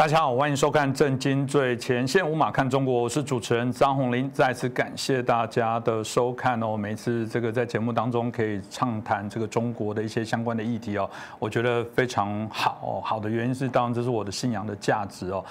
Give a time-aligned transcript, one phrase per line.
[0.00, 4.30] 大家好，欢迎收看《震惊最前线》，无马看中国，我是主持人张宏林。
[4.30, 6.74] 再次感谢大家的收看哦。
[6.74, 11.06] 每次这个在节目当中可以畅谈这个中国的一些相关的议题哦，
[11.38, 13.02] 我觉得非常好。
[13.04, 15.44] 好的原因是，当然这是我的信仰的价值哦。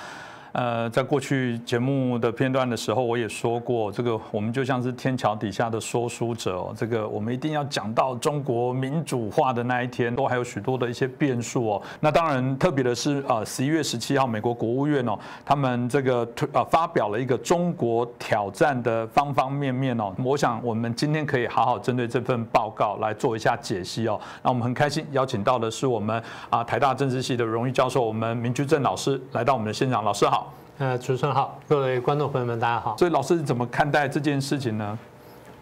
[0.52, 11.82] 呃，在过去节目的片段的时候，我也说过，这个我们就像是天桥底下的说书者哦，这个我们一定要讲到中国民主化的那一天，都还有许多的一些变数哦。
[12.00, 20.12] 那当然，特别的是，呃，十一月十七号，美国国务院哦，他们这个推呃发表了一个中国挑战的方方面面哦。
[20.24, 24.20] 我想我们今天可以好好针对这份报告来做一下解析哦。
[24.42, 30.49] 那我们很开心邀请到的是我们啊台大政治系的荣誉教授，我们明居正老师来到我们的现场，老师好。
[30.80, 32.96] 呃，主持人好，各位观众朋友们，大家好。
[32.96, 35.00] 所以老师怎么看待这件事情呢？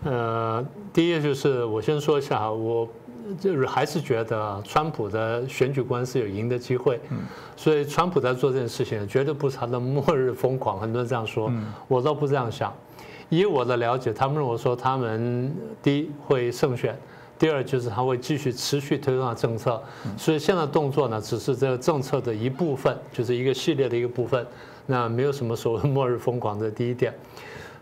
[0.03, 2.87] 呃，第一个就是我先说一下哈，我
[3.39, 6.99] 就是还是觉得川普的选举官司有赢的机会。
[7.09, 7.17] 嗯。
[7.55, 10.79] 所以川普在做这件事情，绝对不是他的末日疯狂。
[10.79, 11.51] 很多人这样说，
[11.87, 12.71] 我倒不这样想。
[13.29, 16.95] 以我的了解，他们认为说他们第一会胜选，
[17.39, 19.81] 第二就是他会继续持续推动政策。
[20.15, 24.45] 所以现在动作呢，只是这个政策的一部分，就是一个系列的一个部分。
[24.87, 27.13] 那没有什么所谓末日疯狂的第一点，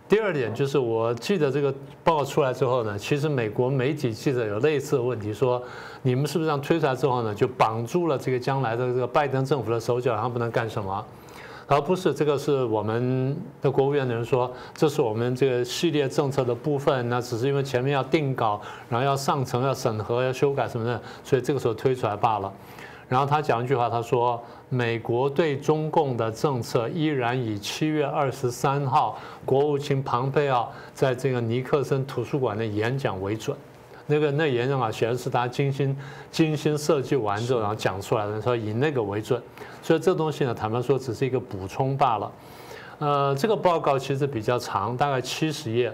[0.09, 5.63] 第二点就是我记得这个报告出来之后呢，其实美国媒体记者有类似的问题，说
[6.01, 11.05] 你们是不是这样推出来之后呢，就绑住了这个将来的这个拜登政府的手脚，然后不能干什么？
[11.67, 22.53] 而不是这个是我们的国务院的人说，这是我们这个系列政策的部分，那只是因为前面要定稿，然后要上层要审核要修改什么的，所以这个时候推出来罢了。
[23.07, 24.41] 然后他讲一句话，他说。
[24.67, 33.55] 美国对中共的政策依然以七月二十三号国务卿庞佩奥在这个尼克森图书馆的演讲为准。
[34.07, 35.95] 那个那演讲啊，显然是他精心
[36.31, 39.41] 精心设计完之后，然后讲出来的，说以那个为准。
[39.83, 42.31] 所以这东西呢，坦白说只是一个补充罢了。
[42.97, 45.93] 呃，这个报告其实比较长，大概七十页，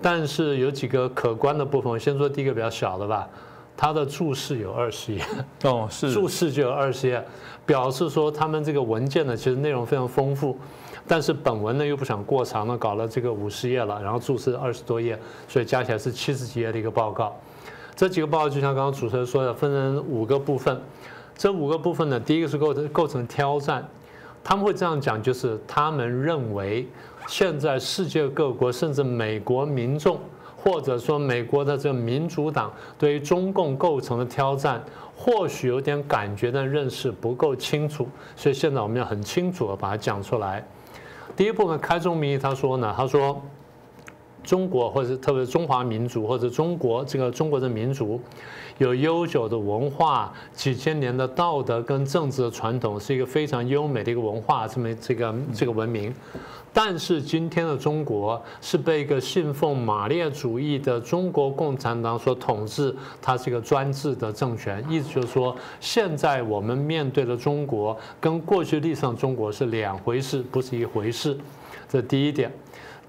[0.00, 1.92] 但是有几个可观的部分。
[1.92, 3.28] 我先说第一个比较小的吧。
[3.76, 5.24] 它的注释有二十页，
[5.64, 7.24] 哦，是注释就有二十页，
[7.66, 10.56] 表示说他们这个文件呢，其实内容非常丰富，
[11.08, 15.18] 但是本文呢又不想过长呢，搞了这个五十页了，然后注释二十多页，
[15.48, 17.34] 所以加起来是七十几页的一个报告。
[17.96, 20.80] 这几个报告就像刚刚主持人说的，分成五个部分。
[21.34, 23.84] 这五个部分呢，第一个是构成构成挑战，
[24.44, 26.86] 他们会这样讲，就是他们认为
[27.26, 30.20] 现在世界各国甚至美国民众。
[30.62, 34.82] 或者说，美国的这个民主党对于中共构成的挑战，
[35.16, 38.06] 或许有点感觉，但认识不够清楚，
[38.36, 40.64] 所以现在我们要很清楚的把它讲出来。
[41.34, 43.42] 第一部分开宗明义，他说呢，他说。
[44.44, 48.20] 中国或者特别是中华民族或者中国这个中国的民族，
[48.82, 56.12] 有悠久的文化，几千年的道德跟政治的传统，是一个非常优美的一个文化，这么这个这个文明。
[56.72, 64.84] 但是今天的中国是被一个信奉马列主义的中国共产党所统治，它是一个专制的政权。
[64.88, 71.38] 意思就是说，现在我们面对的中国跟过去历史上中国是两回事，不是一回事。
[71.88, 72.50] 这第一点。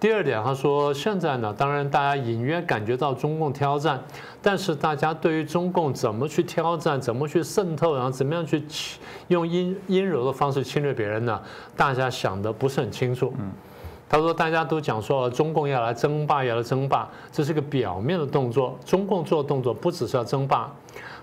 [0.03, 4.03] 第二点，他说现在呢，当然大家隐约感觉到中共挑战，
[4.41, 8.62] 但是大家对于中共怎么去挑战，怎么去渗透，然后怎么样去
[9.30, 11.42] 用阴阴柔的方式侵略别人呢？
[11.78, 13.34] 大家想的不是很清楚。
[13.40, 13.50] 嗯，
[14.09, 18.78] 他说大家都讲说中共要来争霸，要来争霸，这是个表面的动作。
[18.84, 20.69] 中共做动作不只是要争霸，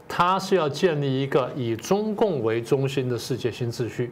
[0.08, 4.10] 他是要建立一个以中共为中心的世界新秩序。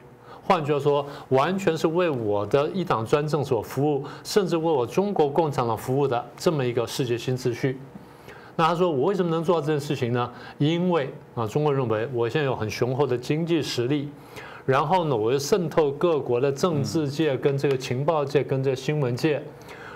[0.48, 7.78] 换句话说，完全是为我的一党专政所服务，甚至为我中国共产党服务的这么一个世界新秩序。
[8.56, 10.32] 那他说，我为什么能做到这件事情呢？
[10.56, 14.08] 因为啊，中国认为我现在有很雄厚的经济实力，
[14.64, 19.42] 然后呢，我又渗透各国的政治界、跟这个情报界、跟这个新闻界，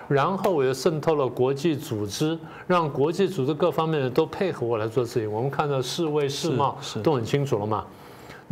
[0.06, 5.32] 然后我又渗透了国际组织，让国际组织各方面的都配合我来做事情。
[5.32, 7.87] 我们看到世卫、世贸都很清楚了嘛。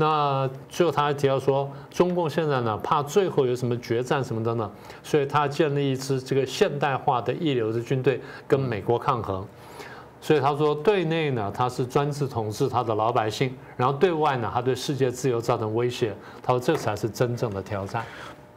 [0.00, 4.70] 那最后他还提到说，中共现在呢怕最后有什么决战什么的呢，
[5.02, 8.18] 所以他建立一支这个现代化的一流的军队
[8.48, 9.46] 跟美国抗衡。
[10.22, 16.14] 所以他说，对内呢他是专制统治他的老百姓，然后对外呢他对世界自由造成威胁。
[16.42, 18.02] 他说这才是真正的挑战。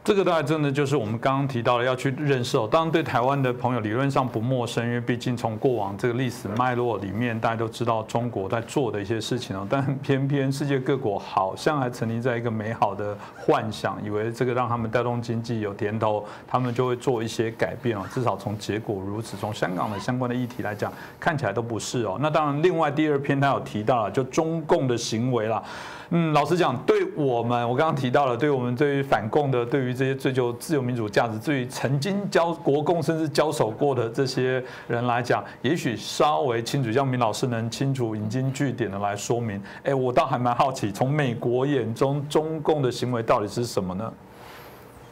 [0.04, 2.68] 这个大概真的就是我们刚刚提到的要去认识哦。
[2.70, 9.64] 当然，对台湾的朋友理论上不陌生，因为毕竟从过往这个历史脉络里面，大家都知道中国在做的一些事情哦。
[9.70, 18.02] 但偏偏世界各国好像还沉溺在一个美好的幻想，以为这个让他们带动经济有甜头，他们就会做一些改变哦。
[18.12, 22.18] 至少从结果如此，从香港的相关的议题来讲，看起来都不是哦。
[22.20, 25.62] 那当然，另外第二篇他有提到了，就中共的行为啦。
[26.10, 39.60] 嗯，老实讲，对我们，我刚刚提到了，对我们对于反共的，对于这些追求自由民主价值，对于曾经交国共甚至交手过的这些人来讲，也许稍微清楚，像明老师能清楚引经据典的来说明。
[39.82, 44.12] 哎，我倒还蛮好奇，从美国眼中，中共的行为到底是什么呢？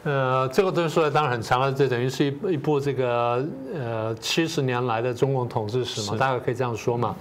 [0.03, 3.43] 呃，这个东西说来当然很长了，这等于是一一部这个
[3.73, 7.15] 呃七十年来的中共统治史嘛，大概可以这样说嘛。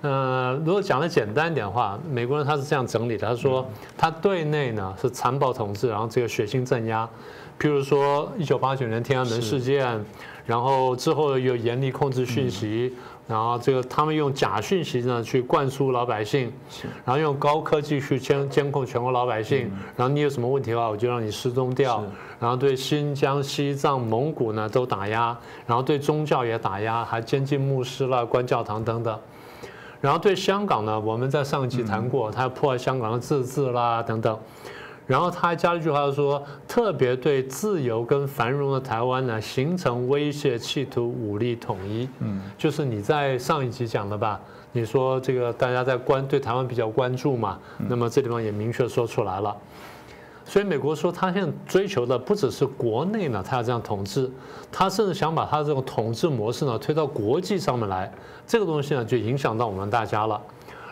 [0.00, 3.66] 呃，如果讲的简单一点的话，美国人他是这样整理的，他说
[3.96, 7.08] 他对内呢是残暴统治，然后这个血腥镇压，
[7.58, 10.04] 譬如说一九八九年天安门事件，
[10.46, 12.94] 然后之后又严厉控制讯息，
[13.26, 16.52] 然后这个他们用假讯息呢去灌输老百姓，
[17.04, 22.04] 然后用高科技去监监控全国老百姓，然后你有什么问题的话，我就让你失踪掉，
[22.38, 25.36] 然后对新疆、西藏、蒙古呢都打压，
[25.66, 29.18] 然后对宗教也打压，还监禁牧师了、关教堂等等。
[30.00, 34.38] 然后对香港呢，我们在上一期谈过，他破坏香港的自治啦等等。
[35.06, 42.06] 然后他还加了一句话说，特别对自由跟繁荣的台湾呢，形成威胁，企图武力统一。
[42.18, 44.38] 嗯，就是你在上一集讲的吧？
[44.70, 47.58] 你说这个大家在关对台湾比较关注嘛？
[47.78, 49.56] 那么这地方也明确说出来了。
[50.48, 54.30] 所以美国说，他现在追求的不只是国内呢，他要这样统治，
[54.72, 58.10] 他甚至想把他这种统治模式呢推到国际上面来。
[58.46, 60.40] 这个东西呢，就影响到我们大家了。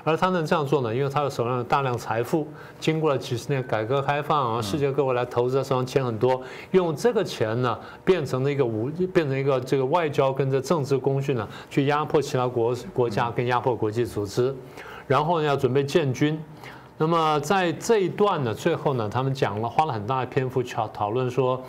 [0.04, 2.46] 而他能这样做呢，因为他的手上有大量财富，
[2.78, 6.42] 经过了几十年改革开放啊，世界各国来投资，手上钱很多，
[6.72, 14.54] 用这个钱呢，变成了一个武，变成一个这个外交跟这政治工具呢，去压迫其他国国家跟压迫国际组织，
[15.06, 16.38] 然后呢，要准备建军。
[16.98, 21.62] 那么在这一段呢，最后呢，他们讲了，花了很大的篇幅去讨论说，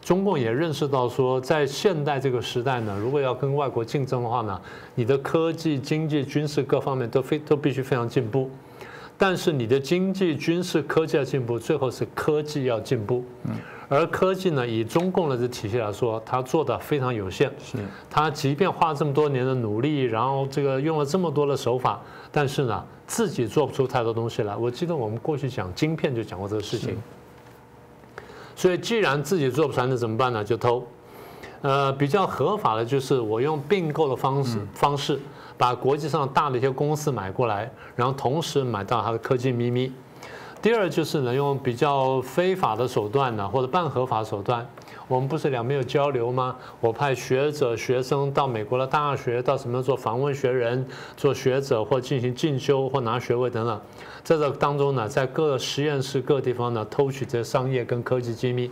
[0.00, 4.60] 中共也认识到说，在现代这个时代呢，如果要跟外国竞争的话呢，
[4.94, 8.48] 你的科技、经济、军事各方面都非都必须非常进步，
[9.16, 13.24] 但是你的经济、军事、科技要进步，最后是科技要进步。
[13.44, 13.56] 嗯。
[13.90, 17.50] 而科技呢，以中共的这体系来说，它做的非常有限。
[17.58, 17.78] 是。
[18.10, 22.00] 它即便花了这么多年的努力，然后这个用了这么多的手法，
[22.30, 24.54] 但是呢，自己做不出太多东西来。
[24.54, 26.96] 我记得我们过去讲晶片就讲过这个事情。
[28.54, 30.44] 所以，既然自己做不出来，那怎么办呢？
[30.44, 30.86] 就偷。
[31.62, 35.18] 呃，比较合法的就是我用并购的方式方式，
[35.56, 39.92] 把国际上大的一些公司买过来，然后同时买到它的科技秘密。
[40.60, 44.68] 第二就是呢，用比较非法的手段呢，或者半合法手段，
[45.06, 46.56] 我们不是两边有交流吗？
[46.80, 50.84] 我派学者、学生到美国的大学，到什么做访问学人、
[51.16, 53.80] 做学者或进行进修或拿学位等等，
[54.24, 58.68] 在这当中呢，在各实验室各地方呢，偷取这商业跟科技机密。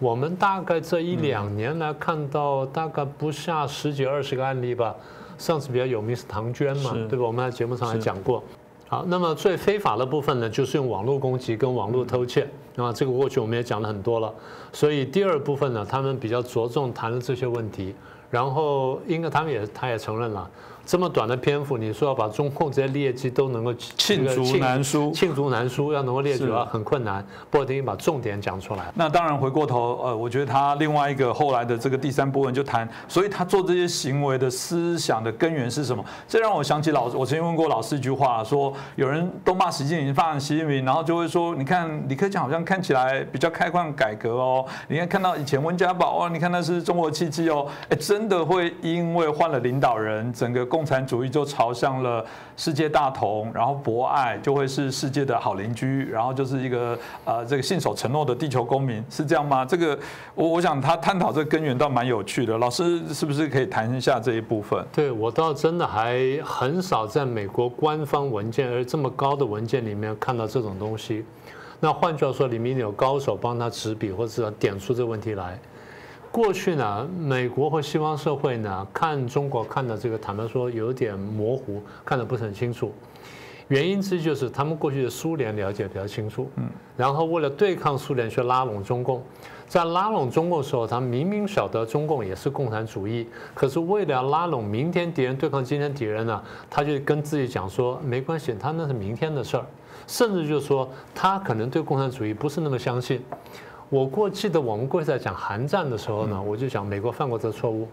[0.00, 4.96] 我们大概这一两年来看到大概不下十几二十个案例吧。
[5.38, 7.24] 上次比较有名是唐娟嘛，对吧？
[7.24, 8.42] 我们在节目上还讲过。
[8.90, 12.42] 好，那么最非法的部分呢，就是用网络攻击跟网络偷窃，
[12.74, 14.34] 啊，这个过去我们也讲了很多了，
[14.72, 17.94] 所以第二部分呢，他们比较着重谈了这些问题，
[18.30, 20.50] 然后应该他们也他也承认了。
[20.90, 27.24] 这么短的篇幅，你说要把中控这些劣迹都能够罄竹难书，罄竹难书要能够列举啊，很困难。
[27.48, 28.90] 不等于把重点讲出来。
[28.96, 36.04] 那当然，回过头，呃，我觉得他另外一个后来的这个第三部分就谈，所以他做这些行为的思想的根源是什么？
[36.26, 52.24] 这让我想起老，我曾经问过老师一句话，说有人都骂习近平，骂习近平，然后就会说，你看李克强好像看起来比较开放改革哦，你看看到以前温家宝哦，你看那是中国契机哦，哎，真的会因为换了领导人，整个共共产主义就朝向了
[52.56, 59.62] 世界大同，然后博爱就会是世界的好邻居，然后就是一个呃这个信守承诺的地球公民，是这样吗？
[59.62, 59.98] 这个
[60.34, 64.82] 我我想他探讨这个根源倒蛮有趣的，老师是不是可以谈一下这一部分？
[64.90, 71.26] 对我倒真的还很少在美国官方文件而这么高的文件里面看到这种东西。
[71.78, 75.58] 那换句话说，里面有高手帮他执笔，或者点出这个问题来。
[76.32, 82.92] 过去呢，美国和西方社会呢，看中国看的这个，坦白说有点模糊，看得不是很清楚。
[83.66, 89.20] 原因之一就是他们过去的苏联了解比较清楚，嗯，然后为了对抗苏联去拉拢中共，
[89.66, 99.64] 在拉拢中共的时候，他明明晓得中共也是共产主义，可是为了拉拢明天敌人对抗今天敌人呢，他就跟自己讲说没关系，他那是明天的事儿，
[100.06, 103.20] 甚至就是说他可能对共产主义不是那么相信。
[103.90, 107.88] 我过记得我们过去在讲韩战的时候呢，我就讲美国犯过这个错误。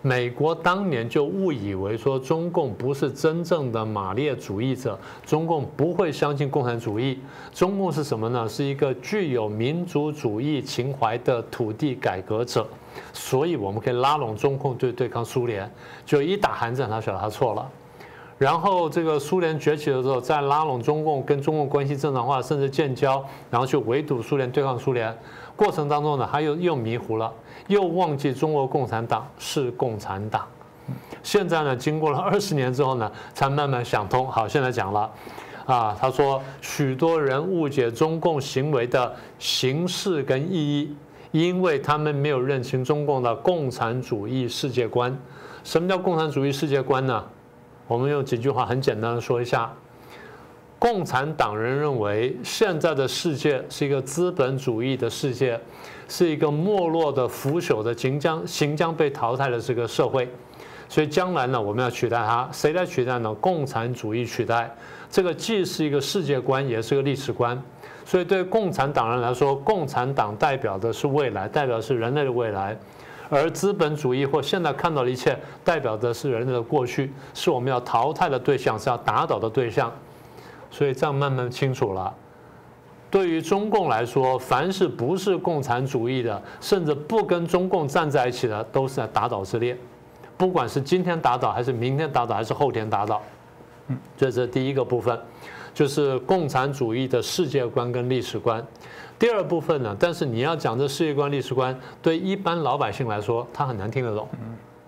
[0.00, 7.20] 美国当年就误以为说中共不是真正的马列主义者，中共不会相信共产主义。
[7.52, 8.48] 中共是什么呢？
[8.48, 12.66] 是一个具有民族主义情怀的土地改革者，
[13.12, 15.68] 所以我们可以拉拢中共对对抗苏联。
[16.04, 17.68] 就一打韩战，他晓得他错了。
[18.42, 25.16] 然后这个苏联崛起的时候，再拉拢中共，跟中共关系正常化，甚至建交，然后去围堵苏联，对抗苏联。
[25.54, 27.32] 过程当中呢，他又又迷糊了。
[27.68, 30.44] 又忘记中国共产党是共产党，
[31.22, 34.26] 现在呢，经过了二十年之后呢，才慢慢想通。
[34.26, 35.08] 好，现在讲了，
[35.64, 40.96] 啊，他说许多人误解中共行为的形式跟意义，
[41.30, 45.16] 因为他们没有认清中共的共产主义世界观。
[45.62, 47.24] 什么叫共产主义世界观呢？
[47.86, 49.72] 我们用几句话很简单的说一下：
[50.78, 55.60] 共产党人认为现在的世界是一个资本主义的世界。
[56.08, 60.28] 是一个没落的、腐朽的、行将行将被淘汰的这个社会，
[60.86, 63.32] 所以将来呢，我们要取代它，谁来取代呢？
[63.36, 64.70] 共产主义取代。
[65.10, 67.58] 这个既是一个世界观，也是个历史观。
[68.04, 72.76] 所以对共产党人来说，共产党代表的是未来，代表是人类的未来；
[73.34, 75.34] 而资本主义或现在看到的一切，
[75.64, 79.90] 代表的是人类的过去，是我们要淘汰的对象，是要打倒的对象。
[80.70, 82.12] 所以这样慢慢清楚了。
[83.10, 89.74] 对于中共来说，凡是不是共产主义的，甚至不跟中共站在一起的，都是在打倒之列。
[90.36, 93.22] 不管是今天打倒，还是明天打倒，还是后天打倒，
[93.86, 95.18] 嗯，这是第一个部分，
[95.72, 98.62] 就是共产主义的世界观跟历史观。
[99.22, 104.28] 第二部分呢，但是你要讲这世界观、历史观，对一般老百姓来说，他很难听得懂。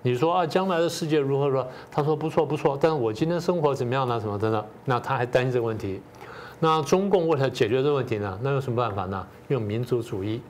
[0.02, 1.68] 你说啊，将来的世界如何如何？
[1.88, 4.18] 他说不错不错，但是我今天生活怎么样呢？
[4.18, 6.02] 什么等等，那他还担心这个问题。
[6.58, 8.36] 那中共为了解决这个问题呢？
[8.42, 9.24] 那有什么办法呢？
[9.46, 10.42] 用民族主义。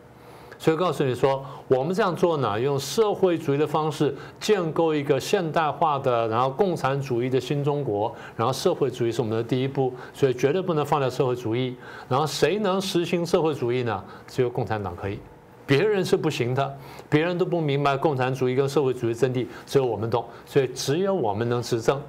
[0.59, 8.15] 所以告诉你说，我们这样做呢，用社会主义的方式建构一个现代化的，然后共产主义的新中国。
[8.37, 11.77] 然后社会主义是我们的第一步，所以绝对不能放掉社会主义。
[12.09, 14.03] 然后谁能实行社会主义呢？
[14.27, 15.19] 只有共产党可以，
[15.67, 16.77] 别人是不行的。
[17.09, 20.25] 别人都不明白共产主义跟社会主义真谛，只有我们懂。
[20.47, 22.01] 所以只有我们能执政。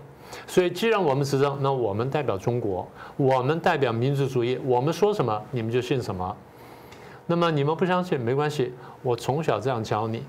[0.47, 2.85] 所以，既然我们执政，那我们代表中国，
[3.15, 6.35] 我们代表民族主义，我们说什么，你们就信什么。
[7.27, 10.23] 那么你们不相信没关系，我从小这样教你。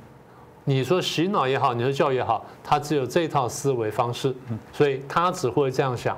[0.65, 4.35] 你说洗脑也好，你说教育也好，他只有这套思维方式，
[4.73, 6.17] 所以他只会这样想。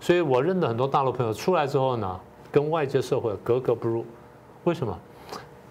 [0.00, 4.04] 所以我认得很多大陆朋友出来之后呢，跟外界社会格格不入。
[4.64, 4.98] 为什么？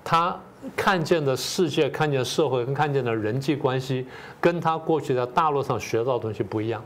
[0.03, 0.39] 他
[0.75, 4.08] 看见的世界、看见社会跟看见的人际关系，
[4.39, 6.82] 跟他过去在大陆上学到的东西不一样。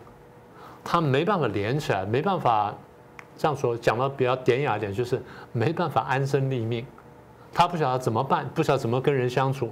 [0.83, 2.73] 他没办法连起来，没办法
[3.37, 6.83] 这样说，讲的比较典雅一点，就是没办法安身立命。
[7.53, 9.69] 他不晓得怎么办，不晓得怎么跟人相处，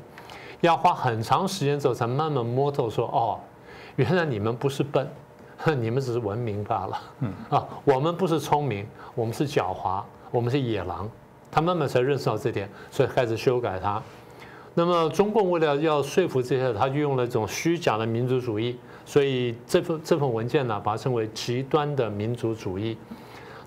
[0.62, 3.40] 要花很长时间之后才慢慢摸透，说哦，
[3.96, 5.08] 原来你们不是笨，
[5.80, 7.02] 你们只是文明罢了。
[7.22, 11.10] 嗯啊，我们不是聪明，我们是狡猾，我们是野狼。
[11.52, 14.02] 他慢慢才认识到这点，所以开始修改它。
[14.76, 18.78] 那么中共为了要说服这些，他就用了一种虚假的民族主义。
[19.04, 22.96] 所以这份这份文件呢，把它称为极端的民族主义。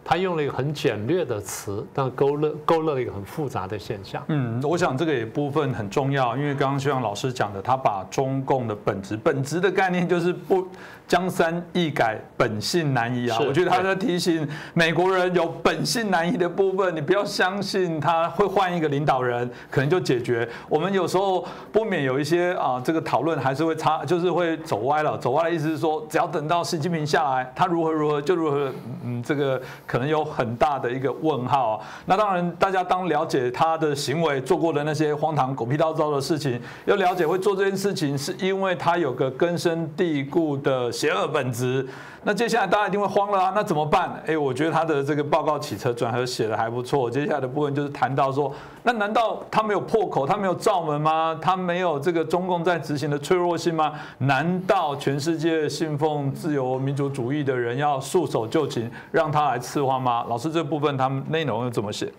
[0.05, 4.23] 他用了一个很简略的词，但勾勒勾勒了一个很复杂的现象。
[4.29, 10.67] 嗯，我想这个也部分很重要，因为刚刚徐阳老师讲的，他把中共的本质本质的概念就是不
[11.13, 13.37] 江山易改，本性难移啊。
[13.47, 20.49] 我觉得他在提醒美国人有本性难移的部分，你不要相信他会换一个领导人，可能就解决。
[20.71, 25.19] 我们有时候不免有一些啊，这个讨论还是会差，就是会走歪了。
[25.19, 28.73] 走歪的意思是说，只要等到习近平下来，他如何如何就如何，
[29.05, 29.61] 嗯，这个。
[29.85, 31.83] 可能有很大的一个问号。
[32.07, 41.85] 那当然，大家当了解他的行为做过的那些荒唐狗屁叨叨的事情，要了解会做这件事情，是因为他有个根深蒂固的邪恶本质。
[42.23, 43.53] 那接下来大家一定会慌了啊！
[43.53, 44.23] 那怎么办？
[44.25, 47.11] 哎，我觉得他的这个报告起车转合写的还不错。
[47.11, 48.55] 接下来的部分就是谈到说，
[48.85, 51.37] 那难道他没有破口，他没有罩门吗？
[51.43, 53.95] 他没有这个中共在执行的脆弱性吗？
[54.19, 60.25] 难道全世界信奉自由民主主义的人要束手就擒，让他来刺花吗？
[60.29, 62.13] 老师，这部分他们内容又怎么写？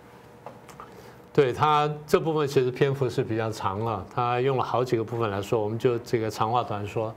[1.32, 7.10] 对他这部分其实篇幅是比较长了，他用了好几个部分来说，我们就这个长话短说。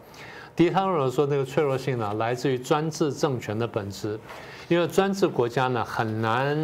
[0.58, 4.20] 第一，他认为说那个脆弱性呢，来自于专制政权的本质，
[4.68, 6.58] 因为专制国家呢很难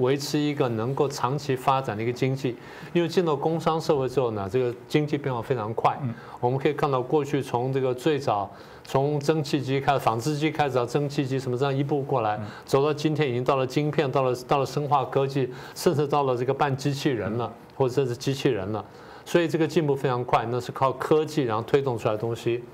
[0.00, 2.56] 维持一个能够长期发展的一个经济，
[2.92, 5.96] 因为进到工商社会之后呢，这个经济变化非常快。
[6.40, 8.50] 我们可以看到过去从这个最早
[8.82, 17.52] 从蒸汽机开始，纺织机开始到蒸汽机，什么这样一步过来，走到今天已经到了晶片，到了到了生化科技，甚至到了这个半机器人了。
[17.76, 18.82] 或者是机器人了，
[19.26, 22.64] 所以这个进步非常快，那是靠科技然后推动出来的东西。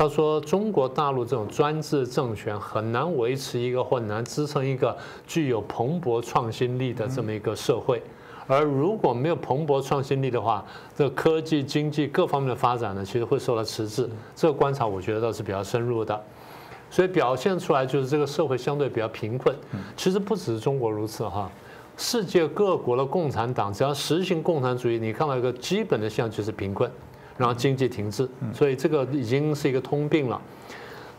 [0.00, 8.02] 他说，中国大陆这种专制政权很难维持一个或很难支撑一个具有蓬勃创新力的这么一个社会，
[8.46, 10.64] 而如果没有蓬勃创新力的话，
[10.96, 14.08] 这科技、经济各方面的发展呢，其实会受到迟滞。
[14.34, 16.18] 这个观察我觉得倒是比较深入的，
[16.88, 19.54] 所以表现出来就是这个社会相对比较贫困。
[19.98, 21.52] 其实不只是中国如此哈，
[21.98, 26.90] 世界各国的共产党只要实行共产主义，你看到一个基本的现象就是贫困。
[27.36, 30.40] 然后经济停滞，所以这个已经是一个通病了。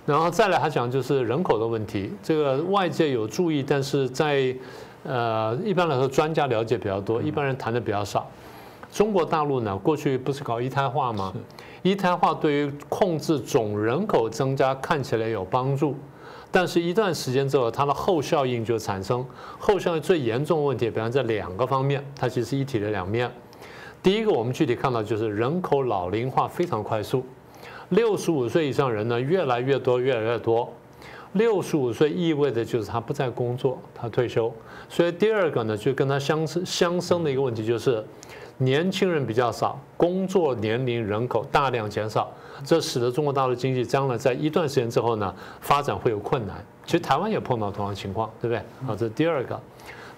[0.06, 4.56] 然后再来，他讲就是人口的问题，这个外界有注意，但是在
[5.04, 8.28] 呃一般来说，专家了解比较多，一般人谈的比较少。
[8.92, 11.32] 中国大陆呢，过去不是搞一胎化吗？
[11.82, 15.96] 一胎化对于控制总人口增加看起来有帮助，
[16.52, 19.26] 但是一段时间之后，它的后效应就产生。
[19.58, 23.32] 后效应最严重的问题，表现在两个方面，它其实一体的两面。
[24.04, 27.24] 第一个，我们具体看到就是人口老龄化非常快速，
[27.90, 30.72] 六十五岁以上人呢越来越多，越来越多。
[31.34, 34.52] 六十五岁意味着就是他不再工作，他退休。
[34.90, 38.04] 所以第二个呢，就跟他相相生的一个问题就是，
[38.58, 42.30] 年轻人比较少，工作年龄人口大量减少，
[42.66, 46.58] 这使得中国大陆经济将来在一段时间之后呢发展会有困难。
[46.86, 48.62] 其实台湾也碰到同样情况，对不对？
[48.86, 49.58] 好，这是第二个。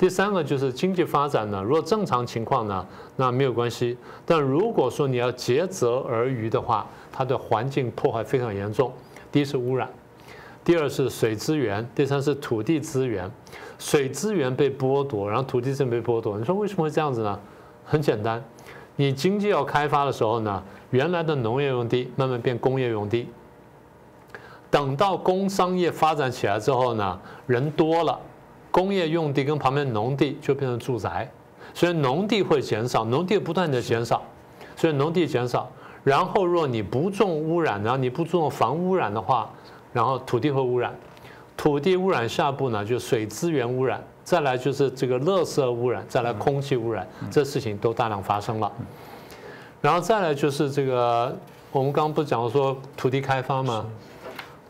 [0.04, 3.98] 第三个就是经济发展呢，如果正常情况呢，那没有关系。
[4.26, 8.92] 但如果说你要竭泽而渔的话，它的环境破坏非常严重。
[9.32, 9.90] 第一是污染，
[10.62, 13.32] 第二是水资源，第三是土地资源。
[13.80, 16.38] 水资源被剥夺，然后土地资源被剥夺。
[16.38, 17.40] 你说为什么会这样子呢？
[17.86, 18.44] 很简单，
[18.98, 23.30] 你经济要开发的时候呢，原来的农业用地慢慢变工业用地，
[24.70, 27.18] 等到工商业发展起来之后呢，
[27.48, 28.20] 人多了。
[28.74, 31.30] 工业用地跟旁边农地就变成住宅，
[31.76, 34.24] 所以农地会减少，农地不断的减少，
[34.76, 35.70] 所以农地减少。
[36.04, 39.48] 然后若你不种污染，然后你不重防污染的话，
[39.94, 40.92] 然后土地会污染，
[41.56, 48.72] 土地污染下步呢就水资源污染，再来就是这个垃圾污染，再来空气污染，这事情都大量发生了。
[49.82, 51.38] 然后再来就是这个，
[51.72, 53.86] 我们刚刚不讲说土地开发吗？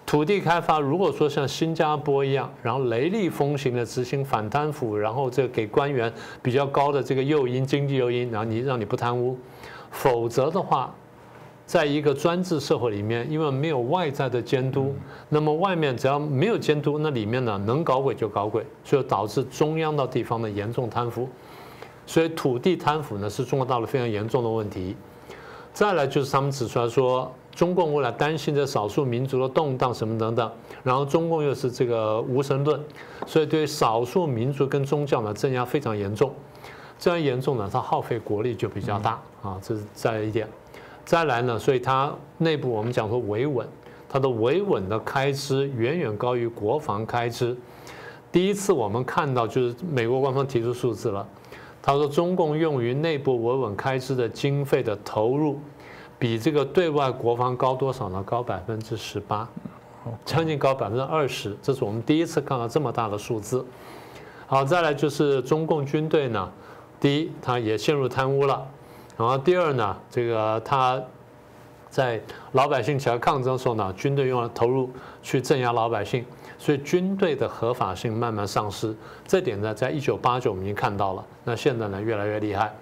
[0.05, 6.11] 土地开发，如果说像新加坡一样，然后雷厉风行的执行反贪腐，然后这给官员
[6.41, 9.37] 比较高的这个诱因，经济诱因，然后你让你不贪污，
[9.89, 10.93] 否则的话，
[11.65, 14.93] 在一个专制社会里面，因为没有外在的监督，
[15.29, 21.27] 那么外面只要没有监督，那里面呢能搞鬼就搞鬼，所以导致中央到地方的严重贪腐，
[22.05, 24.95] 所以土地贪腐呢是中国大陆非常严重的问题。
[25.73, 27.31] 再来就是他们指出来说。
[27.55, 32.79] 中共为了担心这少数民族的动荡什么等等，然后中共又是这个无神论，
[33.27, 36.33] 所以对少数民族跟宗教呢镇压非常严重，
[36.97, 40.47] 这样严重呢，它耗费国力就比较大啊，这是再一点。
[41.05, 43.67] 再来呢，所以它内部我们讲说维稳，
[44.09, 47.55] 它的维稳的开支远远高于国防开支。
[48.31, 51.27] 第一次我们看到就是美国官方提出数字了，
[51.83, 55.59] 他说中共用于内部维稳开支的经费的投入。
[56.23, 58.23] 比这个对外国防高多少呢？
[58.25, 59.45] 高百分之十八，
[60.23, 63.65] 将近高百分之二十，这是我们第一次看到这么大的数字。
[64.47, 66.49] 好，再来就是中共军队呢，
[66.97, 68.65] 第一，它也陷入贪污了，
[69.17, 70.97] 然后第二呢，这个它
[71.89, 72.21] 在
[72.53, 74.89] 老百姓起来抗争的时候呢，军队用来投入
[75.21, 76.23] 去镇压老百姓，
[76.57, 78.95] 所以军队的合法性慢慢丧失。
[79.27, 82.73] 这点呢，在一九八九我们已经看到了，那现在呢，越来越厉害。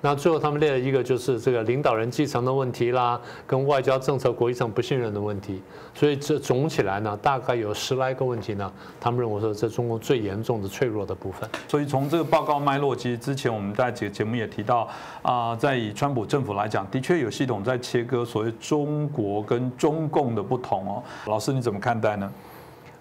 [0.00, 5.60] 那最后他们列了一个，就是这个领导人继承的问题啦，跟外交政策、国际上不信任的问题。
[5.94, 8.72] 所以这总起来呢，大概有十来个问题呢。
[9.00, 11.48] 他们认为说，这中国最严重的、脆弱的部分。
[11.66, 14.88] 所以从这个报告脉络，其实之前我们在几个节目也提到
[15.22, 21.02] 啊，在以川普政府来讲，的确有系统在切割所谓中国跟中共的不同哦。
[21.26, 22.32] 老师你怎么看待呢？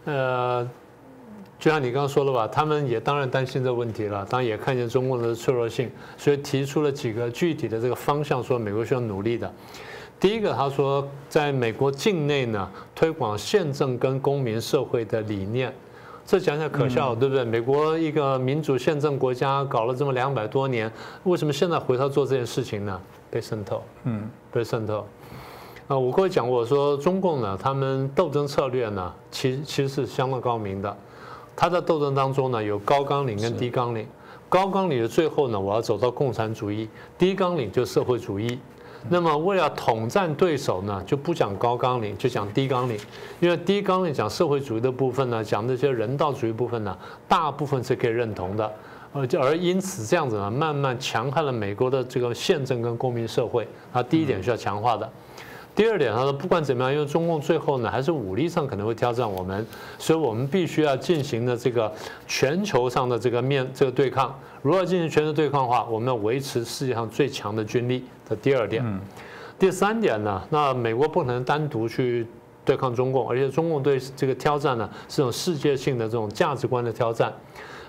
[0.05, 0.69] 呃。
[1.59, 9.51] 就像你刚刚说的吧，他们也当然担心这个问题了，当然也看见中共的脆弱性，所以提出了几个具体的这个方向，说美国需要努力的。
[10.19, 15.73] 第一个，他说在美国境内呢，推广宪政跟公民社会的理念，
[16.25, 17.43] 这讲讲可笑，对不对？
[17.43, 20.91] 美国一个民主宪政国家搞了这么两百多年，
[21.23, 22.99] 为什么现在回头做这件事情呢？
[23.29, 25.05] 被渗透，嗯，被渗透。
[25.87, 30.97] 啊，我过去讲过，说中共呢，他们斗争策略呢，其其实是相当高明的。
[31.57, 34.07] 他在斗争当中呢，有高纲领跟低纲领。
[34.47, 38.59] 高纲领的最后呢，我要走到共产主义；低纲领就社会主义。
[39.09, 42.97] 那么为了统战对手呢，就不讲高纲领，就讲低纲领。
[43.39, 46.95] 因为低纲领讲社会主义的部分呢，讲那些人道主义部分呢，
[47.27, 48.71] 大部分是可以认同的。
[49.13, 53.67] 而而因此这样子呢，慢慢强悍了美国的这个宪政跟公民社会。
[53.91, 55.09] 啊，第一点需要强化的。
[55.77, 59.63] 第二点，他说不管怎么样，因为中共最后呢还是武力上可能会挑战我们，
[59.99, 61.93] 所以我们必须要进行的这个
[62.25, 64.35] 全球上的这个面这个对抗。
[64.63, 68.03] 如果进行全球对抗的话，我们要维持世界上最强的军力。
[68.27, 68.83] 的第二点，
[69.59, 72.25] 第三点呢，那美国不能单独去
[72.65, 77.31] 对抗中共，而且中共对这个挑战呢是种世界性的这种价值观的挑战，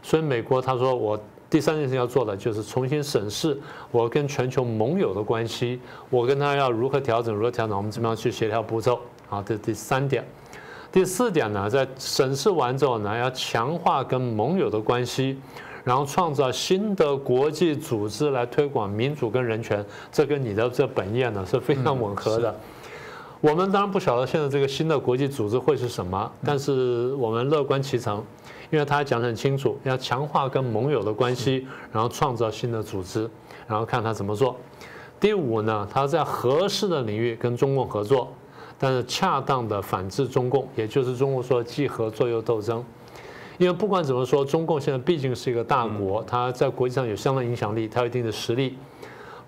[0.03, 1.19] 所以美国他说我。
[1.51, 3.59] 第三件事要做的就是重新审视
[3.91, 5.81] 我跟全球盟友的关系，
[6.11, 9.01] 我跟他要如何调整，如何调整，我们怎么样去协调步骤？
[9.29, 10.23] 好，这第三点。
[10.93, 15.39] 第四点呢，在审视完之后呢，要强化跟盟友的关系，
[15.85, 22.55] 然后创造新的国际组织来推广民主跟人权，这跟你的这本业呢是非常吻合的。
[23.41, 28.23] 我们当然不晓得现在这个新的国际组织会是什么，但是我们乐观其成。
[28.71, 33.29] 因为他讲得很清楚，要强化跟盟友的关系，然后创造新的组织，
[33.67, 34.57] 然后看他怎么做。
[35.19, 38.33] 第五呢，他在合适的领域跟中共合作，
[38.79, 42.85] 但是恰当的反制中共，也就是中共说既合作又斗争。
[43.57, 48.79] 因为不管怎么说，中共现在毕竟是一个大国，它在国际上有相当影响力，它有一定的实力。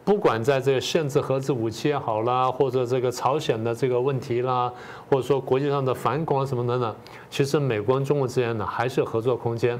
[0.05, 4.73] 不管在这个限制核子武器也好啦，或者这个朝鲜的这个问题啦，
[5.09, 6.97] 或者说国际上的反恐啊什么等等，
[7.29, 9.79] 其实美国跟中国之间呢还是有合作空间。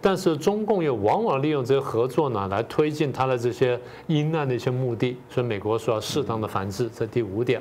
[0.00, 6.88] 但是中共又往往利用这些合作呢来推进它的这些阴暗的一些目的，所以美国说要适当的反制。
[6.94, 7.60] 这第五点。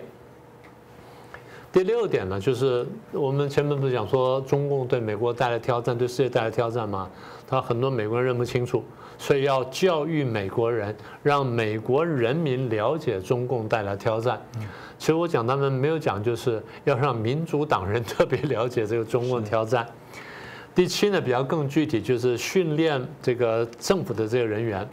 [1.74, 7.10] 第六点呢，就是我们前面不是讲说中共对美国带来挑战，对世界带来挑战吗？
[7.48, 8.82] 他很多美国人认不清楚。
[9.18, 14.42] 所以要教育美国人，让美国人民了解中共带来挑战。
[14.98, 19.86] 其实我讲他们没有讲，就是要让民主党人特别了解这个中共挑战。
[20.74, 24.88] 第七呢，比较更具体，就是训练这个政府的这个人员，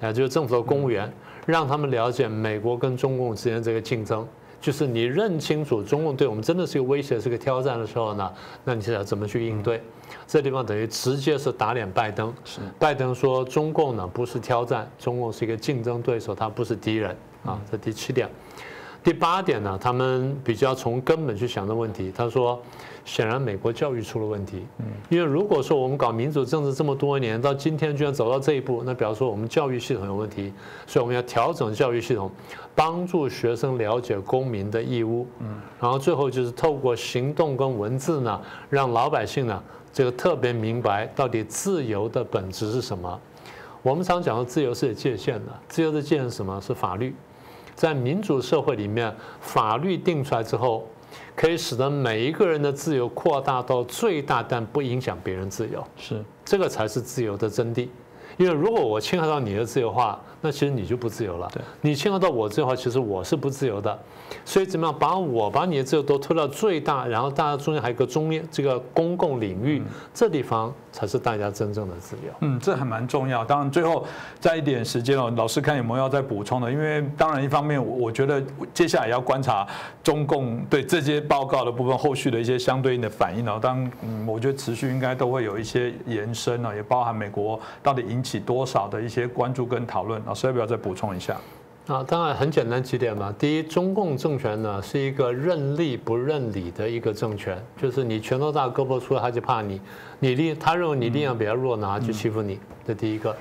[0.00, 1.12] 啊，就是政府的公务员，
[1.46, 4.26] 让他们了解美国跟中共之间这个竞争。
[4.64, 8.32] 就是你认清楚中共对我们真的是一个威胁，是个挑战的时候呢，
[8.64, 9.78] 那你现在怎么去应对？
[10.26, 12.32] 这地方等于直接是打脸拜登。
[12.46, 17.60] 是，拜登说中共呢不是挑战，中共是一个竞争对手，他不是敌人啊。
[17.70, 18.26] 这第七点，
[19.02, 22.10] 第八点呢，他们比较从根本去想的问题。
[22.16, 22.58] 他说。
[23.04, 24.64] 显然，美国教育出了问题。
[24.78, 30.52] 嗯，因为如果说我们搞民主政治这么多年，到今天居然走到这一步，那表示说我们教育系统有问题。
[30.86, 32.30] 所以我们要调整教育系统，
[32.74, 35.26] 帮助学生了解公民的义务。
[35.40, 38.40] 嗯，然后最后就是透过行动跟文字呢，
[38.70, 39.62] 让老百姓呢
[39.92, 43.20] 这个特别明白到底自由的本质是什么。
[43.82, 46.58] 我们常讲的自由是有界限的，自由的界限是什么？
[46.60, 47.14] 是法律。
[47.74, 50.88] 在民主社会里面，法律定出来之后。
[51.36, 55.84] 可以使得每一个人的自由扩大到最大，但不影响别人自由。
[55.96, 57.88] 是，这个才是自由的真谛。
[58.36, 61.48] 因为如果我侵害到你的自由化，那其实你就不自由了。
[61.54, 63.98] 对，你侵害到我自由化，其实我是不自由的。
[64.44, 72.32] 所以怎么样把我把你的自由都推到最大，然后大家中间还有个中间这个公共领域，这地方才是大家真正的自由。
[72.40, 73.42] 嗯，这还蛮重要。
[73.42, 74.04] 当然最后
[74.38, 76.70] 再一点时间哦，老师看有没有要再补充的？
[76.70, 78.42] 因为当然一方面我觉得
[78.74, 79.66] 接下来要观察
[80.02, 83.58] 中共对这些报告的部分后续的一些相对应的反应哦。
[83.62, 90.20] 当嗯，我觉得持续应该都会有一些延伸呢，也包含美国到底引起多少的一些关注跟讨论。
[90.34, 91.40] 老师要不要再补充一下？
[91.86, 93.32] 啊，当然很简单几点嘛。
[93.38, 99.78] 第一，中共政权呢是一个认利不认理的一个政权，就是你拳头大胳膊粗，他就怕你；
[100.18, 102.58] 你力他认为你力量比较弱呢，就欺负你。
[102.84, 103.36] 这第一个。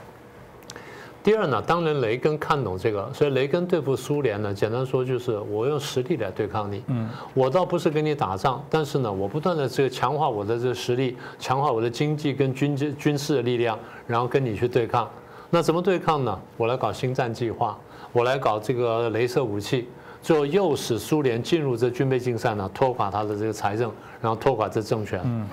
[1.23, 6.84] 第二呢，当然雷根看懂这个，所以雷根对付苏联呢，简单说就是我用实力来对抗你。
[6.89, 15.10] 嗯，我倒不是跟你打仗，但是呢，我不断的这个强化我的这个实力，强化我的经济跟军军军事的力量，然后跟你去对抗。
[15.53, 16.39] 那怎么对抗呢？
[16.57, 17.77] 我来搞星战计划。
[18.11, 19.87] 我来搞这个镭射武器，
[20.19, 25.21] 最后又使苏联进入这军备竞赛呢，拖垮他的这个财政，然后拖垮这政权。
[25.23, 25.47] 嗯，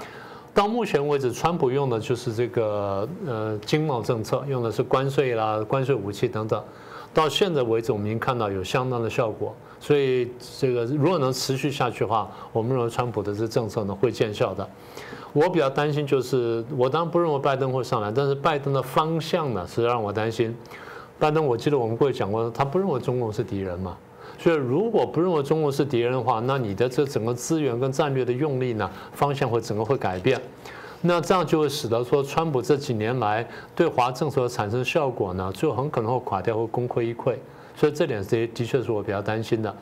[0.54, 6.64] 到目前为止，川普用的就是这个呃经贸政策，用的是关税啦、关税武器等等。
[7.12, 9.54] 到现在为止，我们已经看到有相当的效果。
[9.78, 14.66] 所以这个如果能持续下去的话，我们认为川普的这政策呢会见效的。
[15.32, 20.56] 我比较担心就是，我当然不认为拜登会上来，但是拜登的方向呢是让我担心。
[21.18, 23.96] 拜登，我记得我们过去讲过，他不认为中共是敌人嘛，
[24.38, 30.40] 所以如果不认为中共是敌人的话，那你的这整个资源跟战略的用力呢，方向会整个会改变，
[31.02, 37.36] 那这样就会使得说，川普这几年来对华政策产生效果呢，最后很可能会垮掉，会功亏一篑，
[37.76, 39.72] 所以这点是的确是我比较担心的。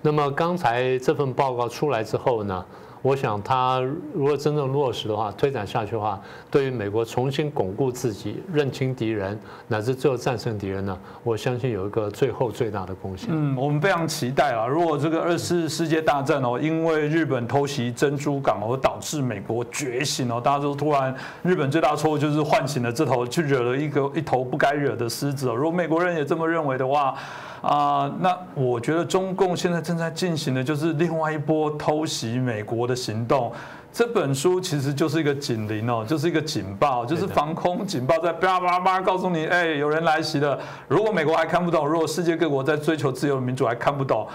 [0.00, 2.64] 那么刚才这份报告出来之后呢？
[3.06, 3.80] 我想他
[4.12, 9.38] 如果真正落实的话，推展下去的话，对于美国重新巩固自己、认清敌人，
[9.68, 13.28] 乃至最后战胜敌人呢，我相信有一个最后最大的贡献。
[13.30, 14.66] 嗯，我们非常期待啊！
[14.66, 21.14] 如果这个二次世界大战哦，因为日本偷袭珍珠港而导致美国觉醒哦，大家都突然
[21.44, 25.54] 日本最大错误就是唤醒了这头去惹了一个一头不该惹的狮子哦。
[25.54, 27.14] 如果美国人也这么认为的话，
[27.60, 33.52] 啊，那我觉得中共现在正在进行的就是另外一波偷袭美国的行动。
[33.92, 40.58] 这本书其实就是一个警铃哦，就是一个警报，就是防空警报，在叭叭叭告诉你，哎，有人来袭了。
[40.86, 44.28] 如果美国还看不懂，如果世界各国在追求自由民主还看不懂。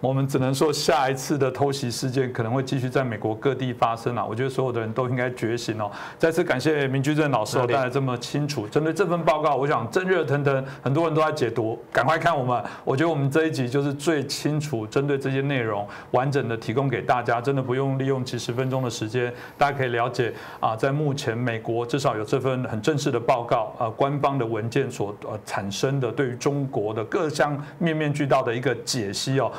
[0.00, 4.24] 我们只能说，下一次的偷袭事件可能会继续在美国各地发生啊！
[4.24, 5.90] 我觉得所有的人都应该觉醒哦。
[6.16, 12.62] 再次感谢明居正老师带来这么清楚，针对这份报告，我想正热腾腾，很多人都在解读，赶快看我们。
[12.84, 29.50] 我觉得我们这一集就是最清楚，针对这些内容完整的提供给大家，真的不用利用几十分钟的时间，大家可以了解啊，在目前美国至少有这份很正式的报告啊，官方的文件所呃产生的对于中国的各项面面俱到的一个解析哦。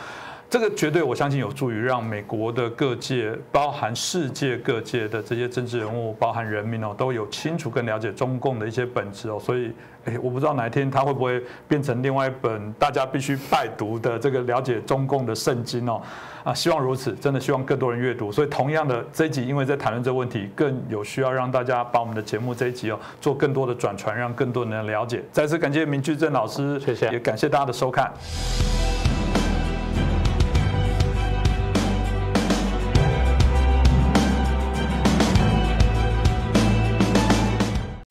[0.49, 9.39] 这个绝对，我相信有助于让美国的各界，包含世界各界的这些政治人物，包含人民哦，都有清楚更了解中共的一些本质哦。
[9.39, 9.71] 所以，
[10.05, 16.01] 哎，我不知道哪一天他会不会变成另外一本大家必须拜读的这个了解中共的圣经哦。
[16.43, 18.31] 啊，希望如此，真的希望更多人阅读。
[18.31, 25.23] 所以，同样的这一集，因为在谈论这个问题，更有需要让大家把我们的节目这一集哦做更多的转传，让更多人了解。
[25.31, 28.12] 再次感谢明居正老师，谢谢，也感谢大家的收看。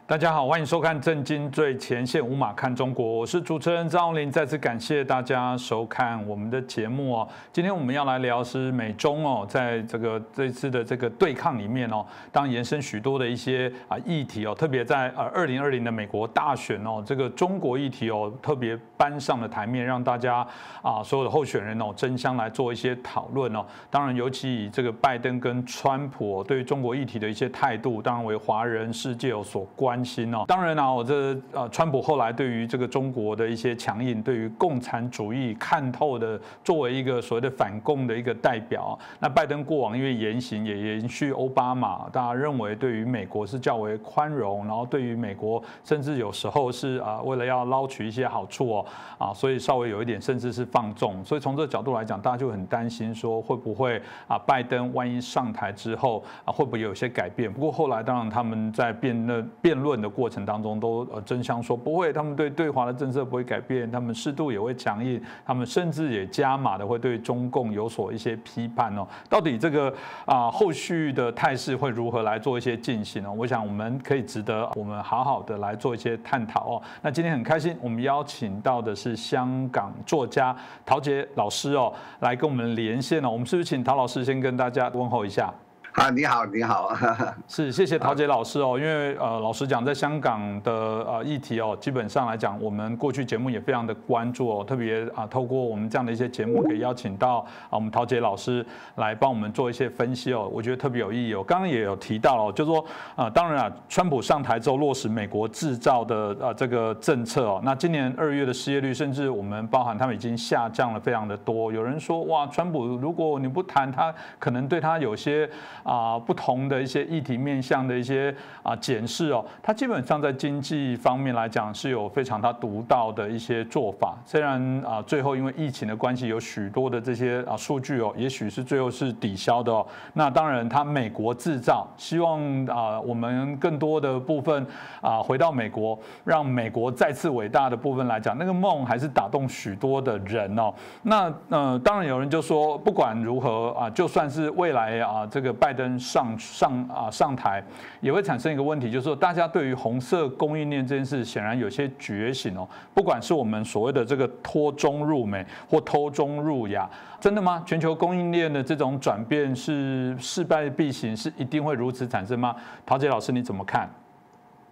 [0.09, 4.33] 大家好，欢迎收看《震惊最前线》，无马看中国，我是主持人张宏林。
[4.33, 7.29] 再次感谢大家收看我们的节目哦。
[7.53, 20.37] 今天我们要来聊是美中哦，在这个这次的这个对抗里面哦，当延伸许多的一些啊议题哦，特别在呃二零二零的美国大选哦，这个中国议题哦特别搬上了台面，让大家
[20.81, 23.63] 啊所有的候选人哦争相来做一些讨论哦。
[23.91, 29.98] 当然，尤其以这个拜登跟川普对于中国议题的一些态度，当然为华人世界有所关。
[29.99, 48.87] 担心哦，当然啊，我这呃，川普后来对于这个中国的一些强硬，对于共产主义看透的，作为一个所谓的反共的一个代表，那拜登过往因为言行也延续奥巴马，大家认为对于美国是较为宽容，然后对于美国甚至有时候是啊，为了要捞取一些好处哦，
[49.19, 57.53] 啊，所以稍微有一点甚至是放纵，所以从这个角度来讲，大家就很担心说会不会啊，拜登万一上台之后啊，会不会有些改变？
[57.53, 59.88] 不过后来当然他们在辩论辩论。
[59.89, 69.07] 论的过程当中都呃争相说不会，他们对对华的政策不会改变，他们适度也会强硬，他们甚至也加码的会对中共有所一些批判哦。
[69.29, 69.93] 到底这个
[70.25, 73.33] 啊后续的态势会如何来做一些进行呢？
[73.33, 76.83] 我想我们可以值得我们好好的来做一些探讨哦。
[77.03, 83.31] 那今天很开心，我们邀请到的是香港作家陶杰老师哦，来跟我们连线了。
[83.31, 85.53] 我们是不是请陶老师先跟大家问候一下？
[85.99, 86.93] 啊，你好，你好，
[87.49, 101.43] 是谢谢陶杰老师哦，因为呃，老实讲，在香港的呃议题哦，基本上来讲，我们过去节目也非常的关注哦，特别啊，透过我们这样的一些节目，可以邀请到啊，我们陶杰老师来帮我们做一些分析哦，我觉得特别有意义哦。
[101.43, 102.85] 刚刚也有提到哦，就说
[103.17, 111.73] 啊，当然啊，川普上台之后落实美国制造的呃这个政策哦，那今年二月的失业率，甚至我们包含他们已经下降了非常的多。
[111.73, 115.51] 有人说哇，川普如果你不谈他，可能对他有些。
[115.89, 124.15] 啊，不同的一些议题面向的一些啊检视哦，它基本上在经济方面来讲是有非常它独到的一些做法。
[124.27, 129.87] 虽然啊，最后因为疫情的关系，有许多的这些啊数据哦，也许是最后是抵消的哦。
[130.13, 134.67] 那当然，它美国制造，希望啊我们更多的部分
[135.01, 140.71] 啊回到美国，让美国再次伟大的部分来讲，那个梦还是打动许多的人哦。
[141.05, 145.78] 那呃，当然有人就说，不管如何啊，就算是未来啊这个拜。
[145.79, 147.63] 登上上啊上台，
[148.01, 152.69] 也会产生一个问题，就是说大家对于红色供应链这件事，显然有些觉醒哦。
[152.93, 157.63] 不管是我们所谓的这个脱中入美或脱中入亚，真的吗？
[157.65, 162.57] 全球供应链的这种转变是事败必行，是一定会如此产生吗？
[162.85, 163.89] 陶杰老师你怎么看？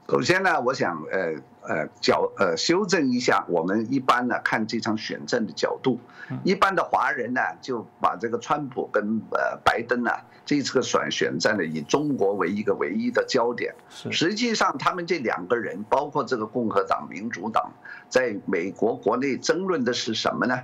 [0.09, 5.99] 首先呢，我想呃呃角呃修正一下，我们一般呢看这场选战的角度，
[6.45, 10.13] 一般的华人呢就把这个川普跟呃拜登呢
[10.45, 17.73] 这次选选战呢以中国为一个唯一的焦点，实际上他们这两个人，包括这个共和党、民主党，
[18.09, 20.61] 在美国国内争论的是什么呢？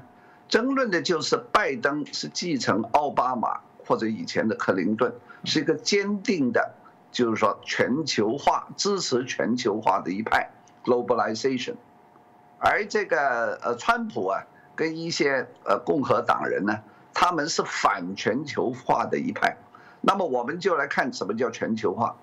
[0.49, 3.61] 争论的就是拜登是继承奥巴马。
[3.85, 5.13] 或者以前的克林顿，
[5.45, 6.73] 是一个坚定的，
[7.13, 10.51] 就是说全球化支持全球化的一派
[10.85, 11.77] （globalization），
[12.59, 14.43] 而这个呃川普啊，
[14.75, 16.81] 跟一些呃共和党人呢，
[17.15, 19.57] 他们是反全球化的一派。
[20.01, 22.17] 那么我们就来看什么叫全球化。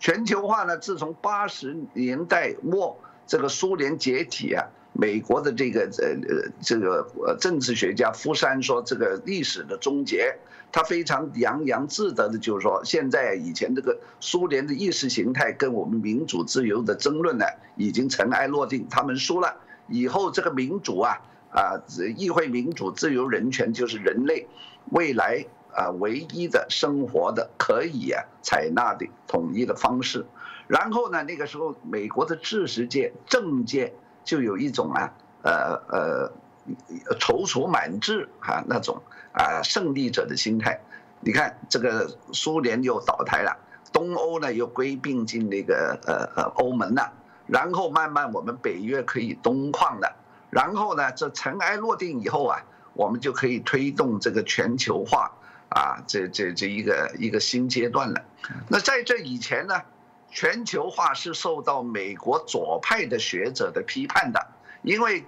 [0.00, 4.66] 全球化呢，自从八十年代末这个苏联解体啊。
[4.92, 10.36] 美国的这个呃呃这个呃政治学家福山说，这个历史的终结，
[10.72, 17.44] 他非常洋洋自得的，就是说，现在以前这个苏联的意识形态跟我们民主自由的争论呢，
[17.76, 19.56] 已经尘埃落定，他们输了。
[19.88, 21.18] 以后这个民主啊
[21.52, 21.80] 啊，
[22.16, 24.46] 议会民主、自由、人权，就是人类
[24.90, 30.24] 未来啊唯一的生活的可以啊采纳的统一的方式。
[30.66, 33.92] 然后呢，那个时候美国的知识界、政界。
[34.22, 35.10] 就有一种啊，
[35.42, 36.30] 呃呃，
[37.18, 40.80] 踌躇满志啊那种啊胜利者的心态。
[41.20, 43.56] 你看这个苏联又倒台了，
[43.92, 47.12] 东欧呢又归并进那个呃呃欧盟了，
[47.46, 50.16] 然后慢慢我们北约可以东扩了，
[50.50, 52.64] 然后呢这尘埃落定以后啊，
[52.94, 55.32] 我们就可以推动这个全球化
[55.68, 58.22] 啊这这这一个一个新阶段了。
[58.68, 59.82] 那在这以前呢？
[60.32, 64.46] 全球化是受到美国左派的学者的批判的，
[64.82, 65.24] 因为，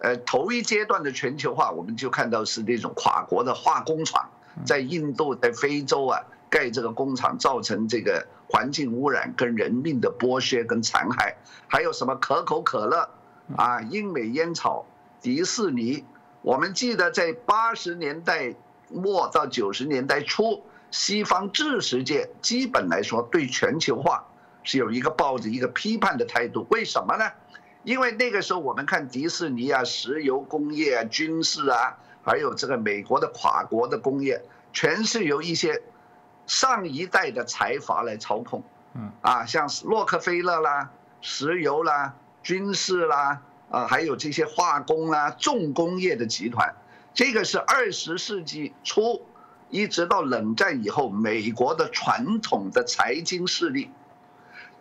[0.00, 4.30] 呃，头一阶段的全球化，我们就看到是那种跨国的化工厂，
[4.64, 11.36] 在印度、在非洲啊盖这个工厂，造成这个环境污染跟人命的剥削跟残害，
[11.68, 13.08] 还有什么可口可乐
[13.56, 14.86] 啊、英美烟草、
[15.20, 16.04] 迪士尼，
[16.42, 18.54] 我们记得在八十年代
[18.88, 20.62] 末到九十年代初。
[20.92, 24.26] 西方知识界基本来说对全球化
[24.64, 27.30] 是有一个抱着一个批判的态度，为什么呢？
[27.82, 35.82] 因为那个时候我们看迪士尼啊、石油工业啊、军事啊，还有这个美国的跨国的工业，全是由一些
[36.46, 38.62] 上一代的财阀来操控。
[38.94, 40.90] 嗯，啊，像洛克菲勒啦、
[41.20, 43.40] 石油啦、军事啦，
[43.70, 46.74] 啊，还有这些化工啦、重工业的集团，
[47.14, 49.26] 这个是二十世纪初。
[49.72, 53.88] 一直到冷战以后，美国的传统的财经势力，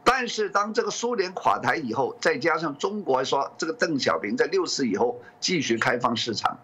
[0.03, 6.59] 但是当这个苏联垮台以后，再加上中国说这个邓小平在六四以后继续开放市场，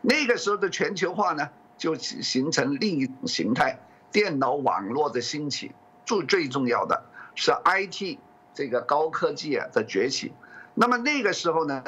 [0.00, 3.78] 那个时候的全球化呢，就形成另一种形态，
[4.10, 5.72] 电脑网络的兴起，
[6.04, 8.18] 最最重要的是 IT
[8.54, 10.32] 这个高科技啊的崛起，
[10.74, 11.84] 那么那个时候呢，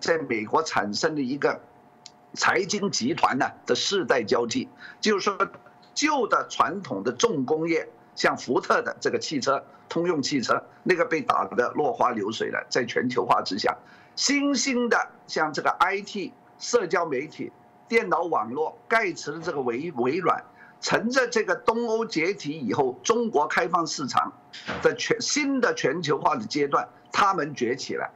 [0.00, 1.60] 在美国产生的一个。
[2.34, 4.66] 财经集团呢的世代交替，
[5.02, 5.36] 就是说，
[5.92, 13.76] 旧的传统的重工业，像福特的这个汽车，通用汽车那个被打得落花流水了，在全球化之下，
[14.16, 17.52] 新兴的像这个 IT、社交媒体、
[17.88, 20.44] 电脑网络，盖茨的这个微微软，
[20.80, 24.32] 乘着这个东欧解体以后，中国开放市场
[24.82, 28.10] 的全新的全球化的阶段，他们崛起了。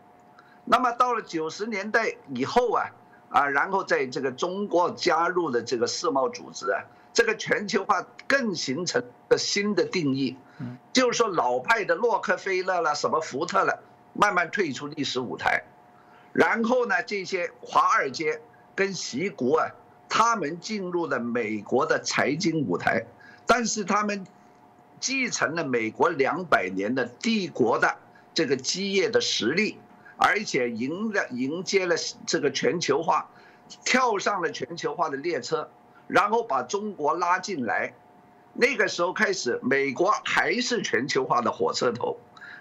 [0.64, 2.86] 那么到了九十年代以后啊。
[3.28, 6.78] 啊，然后在这个中国加入的这个世贸组织啊，
[7.16, 10.36] 这个全球化更形成了新的定义，
[10.92, 15.64] 就是说老派的洛克菲勒了，什么福特了，慢慢退出历史舞台，
[16.34, 18.42] 然后呢，这些华尔街
[18.74, 19.70] 跟习国啊，
[20.10, 23.06] 他们进入了美国的财经舞台，
[23.46, 24.26] 但是他们
[25.00, 27.96] 继承了美国两百年的帝国的
[28.34, 29.78] 这个基业的实力。
[30.18, 31.94] 而且迎了迎接了
[32.26, 33.30] 这个全球化，
[33.84, 35.70] 跳上了全球化的列车，
[36.06, 37.94] 然后把中国拉进来。
[38.52, 42.16] 那个时候开始，美国还是全球化的火车头，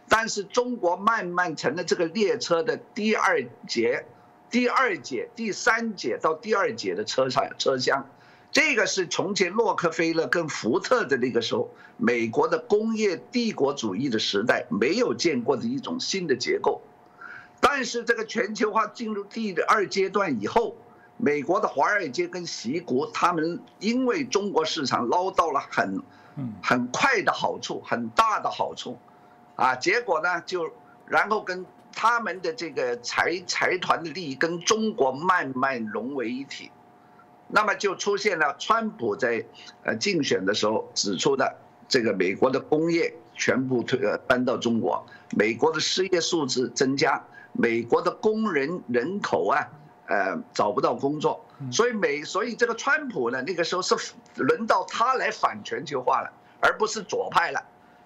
[0.10, 4.06] 但是中国慢慢成了这个列车的第二节、
[4.50, 8.10] 第二节、第三节到第二节的车上车厢。
[8.52, 16.82] 这个是从前洛克菲勒跟福特的那个时候，美国的工业帝国主义的时代没有见过的一种新的结构。
[17.60, 20.76] 但是这个全球化进入第二阶段以后，
[21.18, 26.02] 美国的华尔街跟习股，他们因为中国市场捞到了很，
[26.62, 28.98] 很快的好处，很大的好处，
[29.56, 30.70] 啊，结果呢就，
[31.06, 36.70] 然后跟他们的这个财财团的利益跟中国慢慢融为一体，
[37.48, 39.46] 那么就出现了川普在
[39.84, 41.56] 呃竞选的时候指出的
[41.88, 45.06] 这个美国的工业全部推呃搬到中国，
[45.38, 47.24] 美国的失业数字增加。
[47.58, 49.66] 美国的工人人口啊，
[50.08, 53.96] 呃，找不到工作，所以美，所以这个川普呢，那个时候是
[54.36, 57.64] 轮到他来反全球化了，而不是左派了。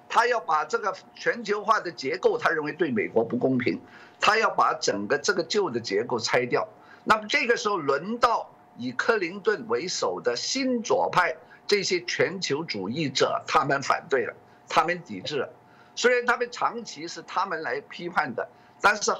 [0.07, 3.79] 他要把这个全球化的结构，他认为对美国不公平，
[4.19, 6.67] 他要把整个这个旧的结构拆掉。
[7.03, 11.35] 那么这个时候轮到以克林顿为首的新左派，
[11.67, 14.33] 这些全球主义者他们反对了，
[14.67, 15.49] 他们抵制了。
[15.95, 18.47] 虽然他们长期是他们来批判的，
[18.81, 19.11] 但是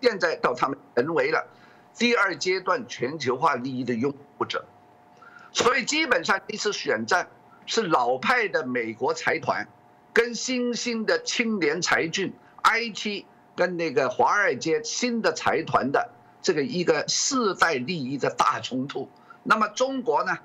[0.00, 1.46] 现在到他们成为了
[1.98, 4.64] 第二阶段全球化利益的拥护者。
[5.52, 7.28] 所以基本上这次选战
[7.66, 9.66] 是老派的美国财团
[10.12, 12.32] 跟新兴的青年才俊
[12.62, 13.24] IT
[13.56, 19.08] 跟那个华尔街新的财团的这个一个世代利益的大冲突。
[19.42, 20.38] 那么中国呢？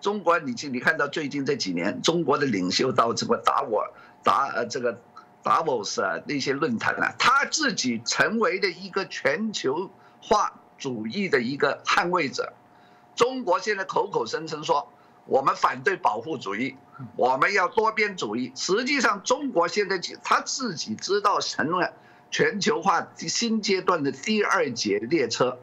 [0.00, 3.82] 中国你你看到最近这几年，中国的领袖到这个达沃
[4.22, 5.00] 达呃这个
[5.42, 9.90] 达沃斯啊那些论坛啊，他自己成为了一个全球
[10.20, 12.52] 化主义的一个捍卫者。
[13.16, 14.86] 中国现在口口声声说
[15.24, 16.76] 我们反对保护主义，
[17.16, 18.52] 我们要多边主义。
[18.54, 21.94] 实际上，中国现在他自己知道成了
[22.30, 25.58] 全球化新阶段的第二节列车，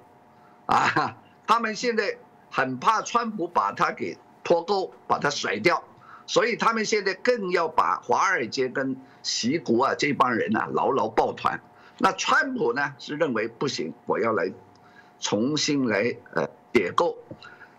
[0.65, 1.15] 啊，
[1.45, 2.17] 他们现在
[2.49, 5.84] 很怕川普把他给脱钩，把他甩掉，
[6.26, 11.61] 所以他们现在更要把华尔街跟习国啊这帮人呐牢牢抱团。
[11.99, 14.51] 那川普呢是认为不行，我要来
[15.22, 16.49] 重新来呃。
[16.74, 17.17] 解构，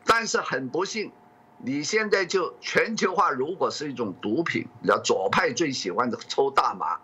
[0.05, 1.13] 但是很不幸，
[1.57, 6.99] 你现在就全球化如果是一种毒品，你知道左派最喜欢的抽大麻。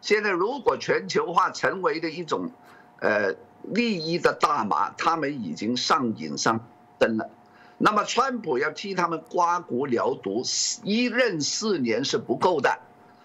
[0.00, 2.50] 现在如果全球化成为的一种，
[3.00, 6.66] 呃，利益的大麻，他们已经上瘾上
[6.98, 7.28] 身了。
[7.76, 10.42] 那么川普要替他们刮骨疗毒，
[10.82, 12.78] 一任四年是不够的。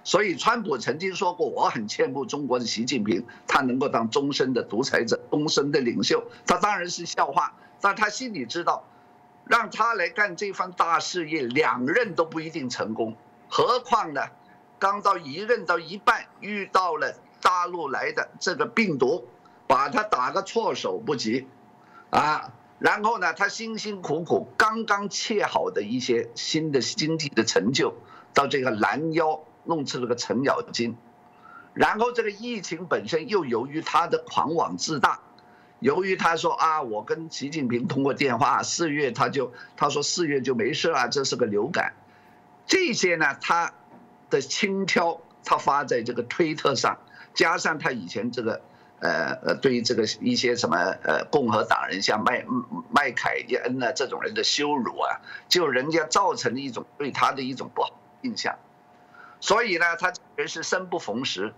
[0.04, 6.24] 所以川普曾经说过，我很羡慕中国的习近平，他能够当终身的独裁者，终身的领袖。
[6.46, 7.54] 他当然是笑话。
[7.82, 8.84] 但他心里知道，
[9.46, 13.16] 让他来干这番大事业，两任都不一定成功，
[13.48, 14.22] 何况呢？
[14.78, 19.30] 刚到一任到一半，遇到了大陆来的这个病毒，
[19.66, 21.48] 把他打个措手不及，
[22.10, 27.94] 啊，然后呢，他辛辛苦苦刚刚切好的一些新的经济的成就，
[28.34, 30.98] 到这个拦腰弄出了个程咬金，
[31.76, 35.20] 然后这个疫情本身又由于他的狂妄自大。
[35.80, 41.94] 由于他说啊，我跟习近平通过电话，四月他就他说四月就没事了，这是个流感，
[42.66, 43.72] 这些呢，他
[44.30, 46.98] 的轻佻，他发在这个推特上，
[47.34, 48.62] 加上他以前这个
[49.00, 52.44] 呃呃对于这个一些什么呃共和党人像麦
[52.92, 58.58] 麦凯恩呢这种人的羞辱啊，就人家造成了一种对他的一种不好印象，
[59.40, 61.54] 所以呢，他人是生不逢时，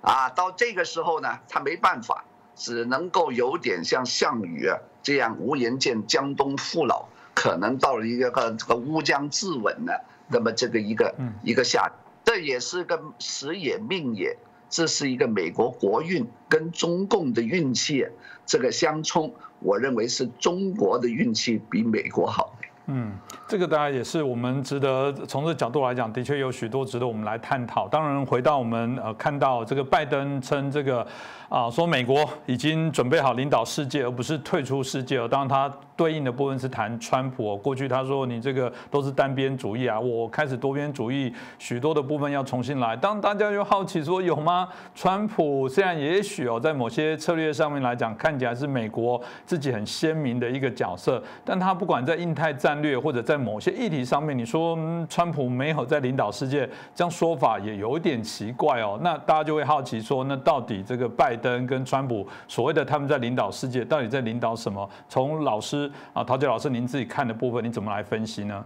[0.00, 2.24] 啊，到这个时候呢，他没办法。
[2.58, 7.04] 只能够有点像项羽啊这样无颜见江东父老，
[7.34, 11.92] 可能到了一个个这个乌江自刎了，那么这个一个一个下，
[12.24, 14.38] 这也是个时也命也，
[14.70, 18.06] 这是一个美国国运跟中共的运气
[18.46, 22.55] 这个相冲，我认为是中国的运气比美国好。
[22.88, 23.12] 嗯，
[23.48, 27.88] 这个当然也是我们值得从这角度来讲，的确有许多值得我们来探讨。
[27.88, 31.04] 当然，回到我们呃看到这个拜登称这个
[31.48, 35.16] 啊，说美国已经准备好领导世界，而不是退出世界。
[35.26, 37.56] 当然，他对应的部分是谈川普。
[37.56, 42.96] 过去他说你这个都是单边主义啊，我开始多边主义，许多的部分要重新来。
[42.96, 44.68] 当大家又好奇说有吗？
[44.94, 52.76] 川普虽然也许哦，在某些策略上面来讲，看起来是美国自己很鲜明的一个角色，但他不管在印太战。
[52.76, 54.76] 略或者在某些议题上面，你说
[55.08, 59.00] 川普没有在领导世界，这样说法也有点奇怪哦。
[59.02, 64.88] 那大家就会好奇说，那到底这个拜登跟川普所谓的他们在领导世界，到底在领导什么？
[65.08, 68.64] 从老师啊，陶杰老师您自己看的部分，你怎么来分析呢？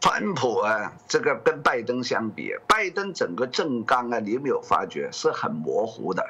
[0.00, 6.24] 川普啊，这个跟拜登相比，拜登整个政纲啊，你有没有发觉是很模糊的，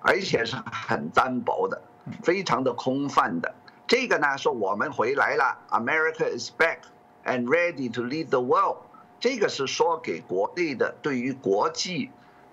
[0.00, 1.80] 而且是很单薄的，
[2.22, 3.54] 非常的空泛的。
[3.86, 6.80] 这个呢，说我们回来了，America is back
[7.24, 8.76] and ready to lead the world。
[9.18, 12.10] 这个是说给国内的对于国际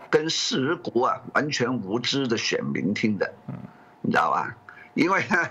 [0.10, 3.34] 跟时国啊完全无知的选民听的，
[4.02, 4.56] 你知道吧？
[4.94, 5.50] 因为呢，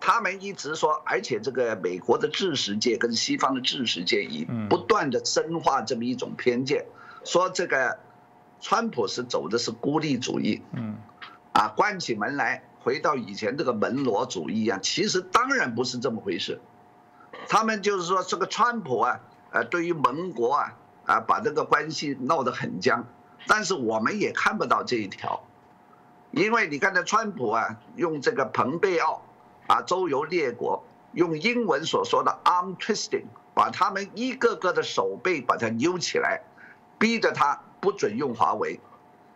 [0.00, 6.84] 他们一直说，而且这个美国的知识界跟西方的知识界已不断的深化这么一种偏见，
[7.24, 7.98] 说这个
[8.60, 10.96] 川普是走的是孤立主义，嗯，
[11.52, 12.64] 啊，关起门来。
[12.84, 16.60] 回到以前这个门罗主义一样，其实当然不是这么回事。
[17.48, 19.20] 他们就是说这个川普啊，
[19.52, 20.74] 呃，对于盟国啊，
[21.06, 23.06] 啊，把这个关系闹得很僵。
[23.46, 25.42] 但是我们也看不到这一条，
[26.30, 29.22] 因为你看这川普啊，用这个蓬佩奥
[29.66, 33.24] 啊，周游列国，用英文所说的 arm twisting，
[33.54, 36.42] 把他们一个个的手背把它扭起来，
[36.98, 38.80] 逼着他不准用华为。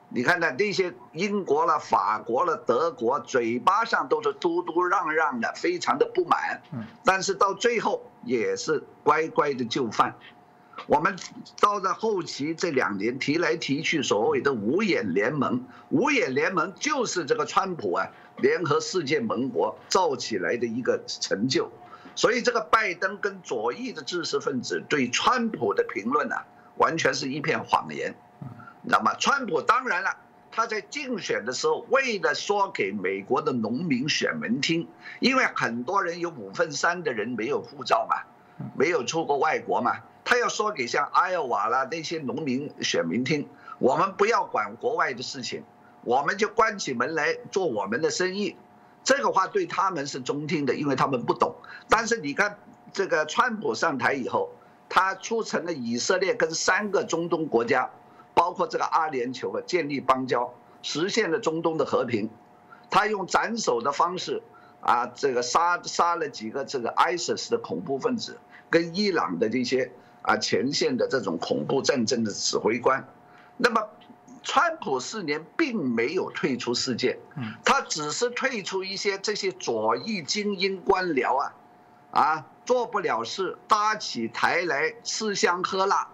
[0.09, 6.63] 你看呢，那些英国了、法国了、德国，嘴巴上都是嘟嘟嚷嚷的，非常的不满。
[6.73, 10.15] 嗯，但是到最后也是乖乖的就范。
[10.87, 11.17] 我们
[11.61, 18.09] 到了后期这两年提来提去，所谓的五眼联盟，五眼联盟就是这个川普啊
[18.39, 21.71] 联合世界盟国造起来的一个成就。
[22.15, 26.37] 所以这个拜登跟左翼的知识分子对川普的评论呢，
[26.77, 28.15] 完全是一片谎言。
[28.83, 30.17] 那么，川普当然了，
[30.53, 34.89] 他在竞选的时候，为了说给美国的农民选民听，
[35.21, 38.17] 因为很多人有五分三的人没有护照嘛，
[38.79, 39.97] 没有出过外国嘛，
[40.27, 43.49] 他要说给像艾奥瓦啦那些农民选民听，
[43.79, 45.63] 我们不要管国外的事情，
[46.03, 48.57] 我们就关起门来做我们的生意。
[49.05, 51.55] 这个话对他们是中听的，因为他们不懂。
[51.89, 52.59] 但是你看，
[52.93, 54.51] 这个川普上台以后，
[54.89, 57.89] 他促成了以色列跟三个中东国家。
[58.35, 60.53] 包括这个阿联酋啊，建立邦交，
[60.83, 62.29] 实现了中东的和平。
[62.91, 64.43] 他用斩首的方式
[64.81, 69.93] 啊，这个杀杀了几个这个 ISIS 的恐怖分子，跟伊朗的这些
[70.27, 73.09] 啊前线的这种恐怖战争的指挥官。
[73.57, 73.81] 那么，
[74.43, 77.19] 川普四年并没有退出世界，
[77.65, 81.55] 他只是退出一些这些左翼精英官僚啊，
[82.11, 86.09] 啊做不了事，搭起台来吃香喝辣。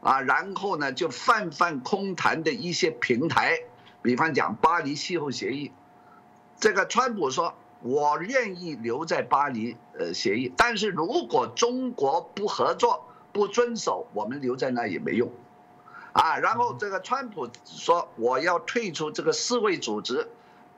[0.00, 3.58] 啊，然后呢，就泛泛空谈的一些平台，
[4.00, 5.72] 比方讲巴黎气候协议，
[6.60, 7.52] 这个川普说，
[7.82, 15.30] 我愿意留在巴黎呃协议，但是如果中国不合作、不遵守，我们留在那也没用，
[16.12, 20.28] 啊，然后这个川普说我要退出这个世卫组织，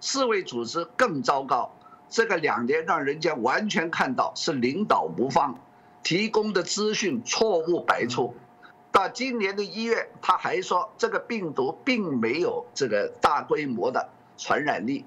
[0.01, 1.70] 世卫组织更糟糕，
[2.09, 5.59] 这个两年让人家完全看到是领导无方，
[6.03, 8.34] 提供的资讯错误百出。
[8.92, 15.05] 到今年的一月，他还说这个病毒并没有这个大规模的传染力，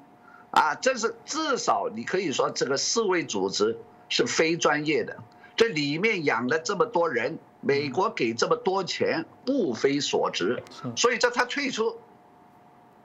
[0.52, 3.78] 啊，这是至少你可以说这个世卫组织
[4.08, 5.18] 是非专业的，
[5.56, 10.64] 这里面养了这么多人，美国给这么多钱，不非所值，
[10.96, 11.98] 所以这他退出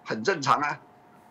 [0.04, 0.80] 很正常啊。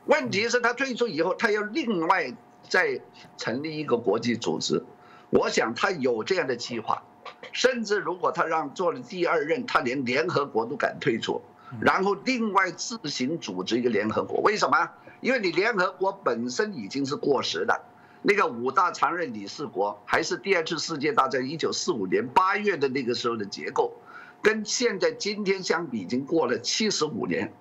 [0.06, 2.34] 问题是，他退出以后，他要另外
[2.70, 3.02] 再
[3.38, 4.84] 成立一个国际组织，
[5.30, 7.04] 我想他有这样的计划。
[7.52, 11.42] 甚至如果他让做了第二任，他连联合国都敢退出，
[11.82, 14.90] 然后另外自行组织一个联合国，为什么？
[15.20, 17.82] 因为你联合国本身已经是过时的，
[18.22, 23.94] 那个五大常任理事国还是第二次世界大战一九四五年八月的那个时候的结构，
[24.42, 27.54] 跟现在今天相比已经过了七十五年，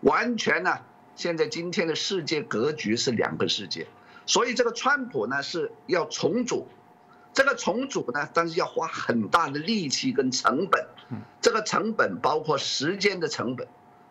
[0.00, 0.78] 完全呢，
[1.16, 3.86] 现在今天的世界格局是两个世界，
[4.24, 6.66] 所以这个川普呢是要重组。
[7.32, 10.86] 这个重组呢，但是要花很大的力气跟成本，
[11.40, 13.66] 这个成本包括时间的成本，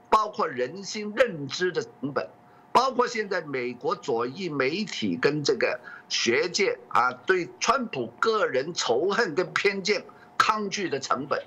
[0.09, 2.27] 包括人心认知的成本，
[2.73, 10.03] 包括现在美国左翼媒体跟这个学界啊对川普个人仇恨跟偏见
[10.37, 11.41] 抗拒的成本，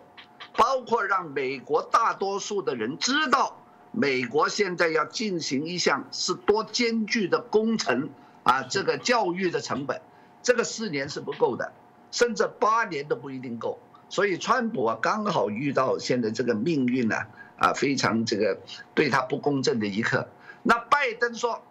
[0.57, 3.61] 包括让美国大多数的人知道，
[3.91, 8.09] 美国现在要进行一项是多艰巨的工程
[8.45, 10.01] 啊，这个教育的成本。
[10.43, 11.73] 这个四年是不够的，
[12.13, 13.81] 甚至八年都不一定够。
[14.09, 17.17] 所以川普啊，刚好遇到现在这个命运呢，
[17.59, 18.61] 啊，非常这个
[18.95, 20.29] 对他不公正的一刻。
[20.69, 21.63] 那拜登说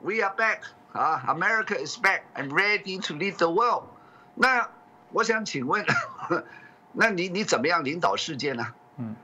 [0.00, 0.60] ，We are back，
[0.92, 3.84] 啊，America is back and ready to lead the world。
[4.34, 4.70] 那
[5.12, 5.84] 我想请问，
[6.92, 8.68] 那你你怎么样领导世界呢？
[8.96, 9.14] 嗯，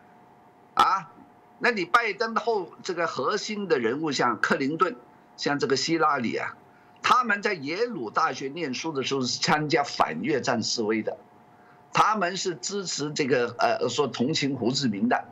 [0.75, 1.11] 啊，
[1.59, 4.95] 那你拜登后这个核心的人物像克林顿，
[5.39, 6.55] 像这个希拉里啊。
[7.01, 11.17] 他们在耶鲁大学念书的时候是参加反越战示威的，
[11.93, 15.25] 他们是支持这个呃说同情胡志明的，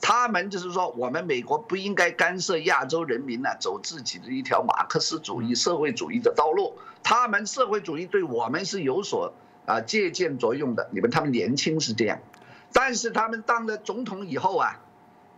[0.00, 9.32] 他们就是说我们美国不应该干涉亚洲人民呢走自己的一条马克思主义社会主义的道路，他们社会主义对我们是有所
[9.66, 10.88] 啊借鉴作用的。
[10.92, 12.18] 你们他们年轻是这样，
[12.72, 14.80] 但是他们当了总统以后啊，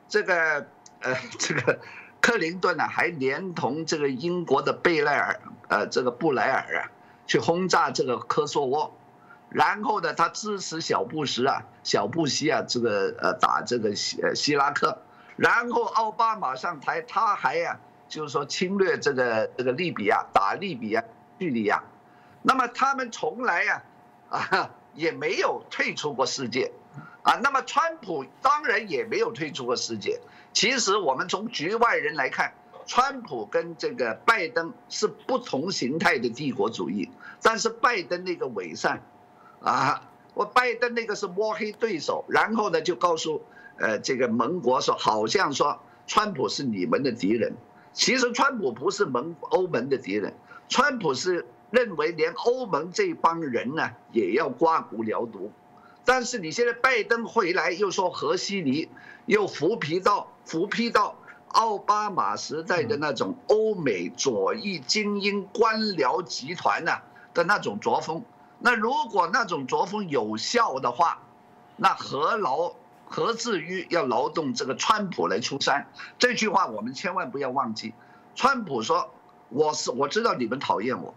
[0.09, 0.67] 这个
[1.01, 1.79] 呃 这个。
[2.25, 6.87] 克林顿呢，还连同这个英国的贝莱尔，呃，这个布莱尔啊，
[7.27, 8.97] 去轰炸这个科索沃，
[9.55, 14.99] 然后呢，他支持小布什啊，小布希啊，这个呃打这个希希拉克，
[15.37, 17.79] 然后奥巴马上台，他还呀，
[18.09, 21.05] 就是说侵略这个这个利比亚，打利比亚、
[21.39, 21.83] 叙利亚，
[22.43, 23.83] 那么他们从来呀，
[24.31, 26.73] 啊 也没有退出过世界，
[27.23, 30.21] 啊，那么川普当然也没有退出过世界。
[30.53, 32.53] 其实我们从局外人来看，
[32.87, 37.11] 川普跟这个拜登是不同形态的帝国主义，
[37.43, 39.03] 但是拜登那个伪善，
[39.63, 43.43] 啊，我拜登那个是摸黑对手，然后呢就告诉
[43.79, 47.55] 呃这个盟国说，好像说川普是你们的敌人。
[47.93, 50.35] 其实川普不是盟欧盟的敌人，
[50.69, 55.53] 川普是认为连欧盟这帮人呢也要刮骨疗毒。
[56.05, 58.89] 但是你现在拜登回来又说核西尼，
[59.27, 61.15] 又扶皮到扶批到
[61.49, 66.93] 奥巴马时代的那种欧美左翼精英官僚集团呢
[67.35, 68.25] 的那种作风。
[68.65, 71.19] 那如果那种作风有效的话，
[71.77, 72.73] 那何劳
[73.07, 75.89] 何至于要劳动这个川普来出山？
[76.17, 77.93] 这句话我们千万不要忘记。
[78.37, 79.13] 川普说
[79.51, 81.13] ：“我是我知道你们讨厌我，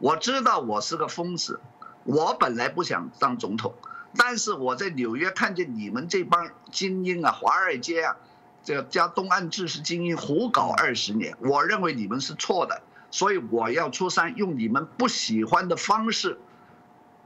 [0.00, 1.60] 我知道我是个疯子，
[2.04, 3.72] 我本来不想当总统，
[4.18, 8.16] 但是我在纽约看见你们这帮精英啊，华尔街啊，
[8.62, 16.38] 这个加东岸知识精英胡搞二十年，我认为你们是错的，所以我要出山，用你们不喜欢的方式。”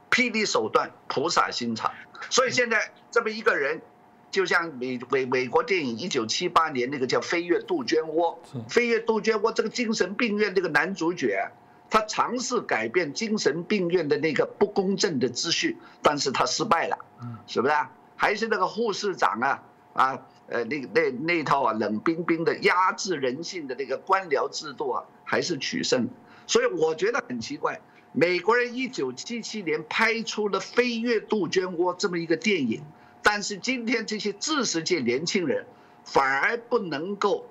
[0.09, 1.91] 霹雳手段，菩萨心肠。
[2.29, 3.81] 所以现在这么一个人，
[4.31, 8.39] 就像美美美国电影一九七八年那个叫《飞越杜鹃窝》，
[8.69, 11.51] 《飞越杜鹃窝》这个精神病院这个男主角，
[11.89, 16.97] 他尝试改变精神病院的那个不公正的秩序，但是他失败了，
[17.45, 17.73] 是不是？
[18.15, 26.09] 还是那个护士长啊啊呃那那那套啊冷冰冰的压制人性的那个官僚制度啊，还是取胜。
[26.47, 27.79] 所以我觉得很奇怪。
[28.17, 32.81] 美国人一九七七年拍出了《飞越杜鹃窝》这么一个电影，
[33.21, 35.67] 但是今天这些知识界年轻人
[36.03, 37.45] 反而不能够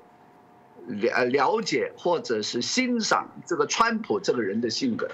[0.89, 5.09] 了了解或者是欣赏这个川普这个人的性格，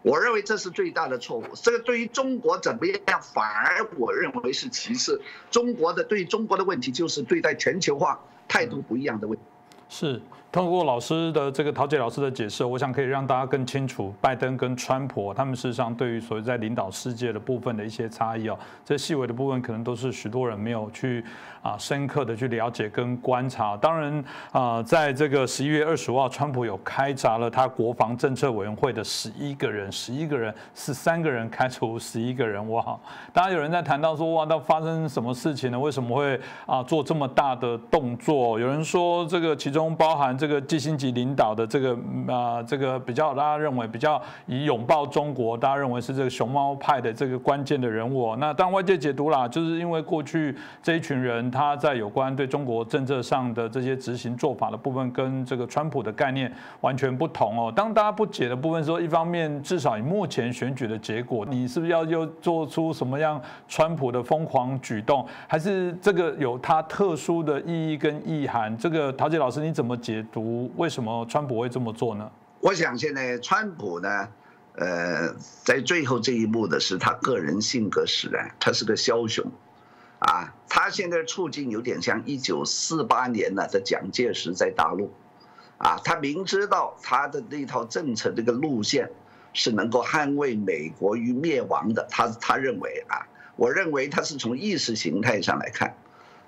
[0.00, 1.44] 我认为这是最大的错误。
[1.56, 5.20] 这个对于中国怎么样，反而我认为是歧视。
[5.50, 8.18] 中国的对中国的问题就是对待全球化
[8.48, 9.44] 态度不一样的问题。
[9.90, 10.22] 是。
[10.56, 21.22] 通过老师的这个陶杰老师的解释，我想可以让大家更清楚，拜登跟川普他们事实上对于所谓在领导世界的部分的一些差异哦，这细微的部分可能都是许多人没有去
[21.60, 23.76] 啊深刻的去了解跟观察。
[23.76, 32.98] 当然啊，在这个十一月二十五号，川普有开闸了他国防政策委员会的十一个人，十一个人十三个人开除十一个人，哇！
[33.30, 35.78] 当然有人在谈到说，哇，那发生什么事情呢？
[35.78, 38.58] 为什么会啊做这么大的动作？
[38.58, 40.45] 有人说这个其中包含这。
[40.46, 48.36] 这个基辛级领导的这个啊，这个比较大家认为比较以拥抱中国，大家认为是这个熊猫派的这个关键的人物。
[48.36, 57.72] 那当外界解读啦，就是因为过去这一群人他在有关对中国政策上的这些执行做法的部分，跟这个川普的概念完全不同哦。
[57.74, 68.78] 当大家不解的部分说，一方面至少以目前选举的结果，你是不是要又做出什么样川普的疯狂举动，还是这个有它特殊的意义跟意涵？
[68.78, 70.24] 这个陶杰老师你怎么解？
[70.76, 72.30] 为什么川普会这么做呢？
[72.60, 74.28] 我想现在川普呢，
[74.74, 79.44] 呃，在最后这一步的是他个人性格使然，他是个枭雄，
[80.18, 85.12] 啊，他现在处境有点像一九四八年呢的蒋介石在大陆，
[85.78, 89.10] 啊，他明知道他的那套政策这个路线
[89.52, 95.94] 是能够捍卫美国于灭亡的，他他认为啊，我认为他是从意识形态上来看。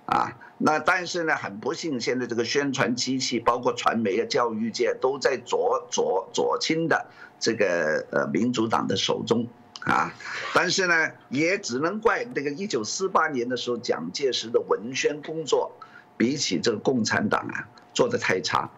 [0.09, 7.05] 啊，那但是呢，很不幸，现在这个宣传机器，包括传媒啊、教育界，都在左左左倾的
[7.39, 9.47] 这个呃民主党的手中
[9.81, 10.15] 啊。
[10.55, 15.73] 但是呢，也只能怪那个一九四八年的时候，蒋介石的文宣工作，
[16.17, 18.71] 比起这个共产党啊，做的太差。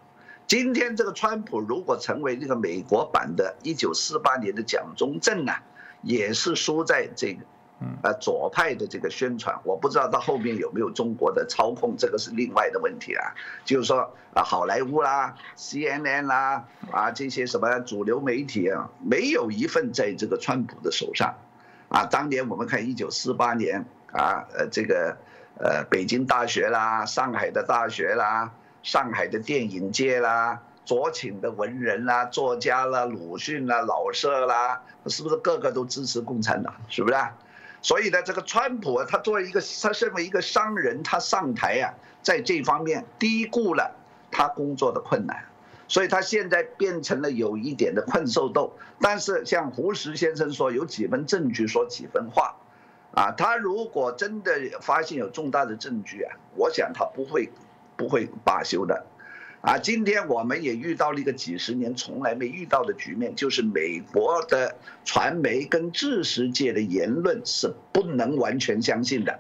[0.49, 5.63] 今天这个川普如果成为这个美国版的一九四八年的蒋中正啊，
[6.03, 7.45] 也是输在这个。
[8.03, 13.35] 呃，左派的这个宣传，我不知道到后面有没有中国的操控，这个是另外的问题了。
[13.65, 21.35] 就是说啊，好莱坞啦、CNN 啦啊这些什么主流媒体啊，没有一份在这个川普的手上。
[21.89, 25.17] 啊，当年我们看一九四八年啊，呃，这个
[25.59, 28.53] 呃北京大学啦、上海的大学啦、
[28.83, 36.75] 上海的电影界啦、左倾的文人啦、作家啦、鲁迅啦、老舍啦，是不是个个都支持共产党？
[36.89, 37.15] 是不是？
[37.15, 37.35] 啊
[37.83, 43.97] 所以呢，这个川普啊，他作为一个他身为一个商人，他上台啊，在这方面低估了
[44.31, 45.45] 他工作的困难，
[45.89, 48.73] 所以他现在变成了有一点的困兽斗。
[49.01, 52.55] 但是像胡适先生说，有几分证据说几分话，
[53.15, 54.53] 啊，他如果真的
[54.83, 57.51] 发现有重大的证据啊，我想他不会
[57.97, 59.07] 不会罢休的。
[59.61, 69.39] 啊，今天我们也遇到了一个几十年从来没遇到的局面，就是美国的传媒跟知识界的言论是不能完全相信的，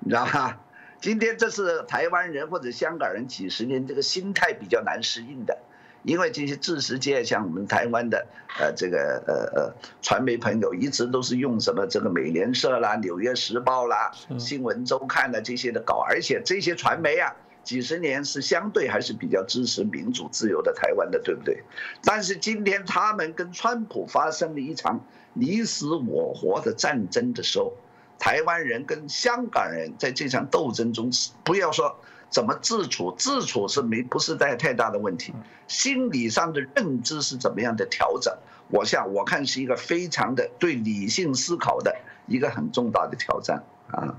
[0.00, 0.58] 你知道吗？
[1.00, 5.56] 今天这是台湾人或者香港人几十年这个心态比较难适应的，
[6.02, 8.26] 因为这些知识界像我们台湾的
[8.60, 17.34] 呃这个呃呃传媒朋友一直都是用什么这个美联社啦、纽约时报啦、新闻周刊的这些的搞，而且这些传媒啊。
[17.66, 21.64] 几十年是相对还是比较支持民主自由的台湾的，对不对？
[22.04, 27.72] 但是今天他们跟川普发生了一场你死我活的战争的时候，
[28.20, 31.10] 台湾人跟香港人在这场斗争中，
[31.42, 31.96] 不要说
[32.30, 35.34] 怎么自处，自处是没不是太太大的问题，
[35.66, 38.32] 心理上的认知是怎么样的调整？
[38.68, 41.96] 我想我看是一个非常的对理性思考的
[42.28, 44.14] 一个很重大的挑战啊。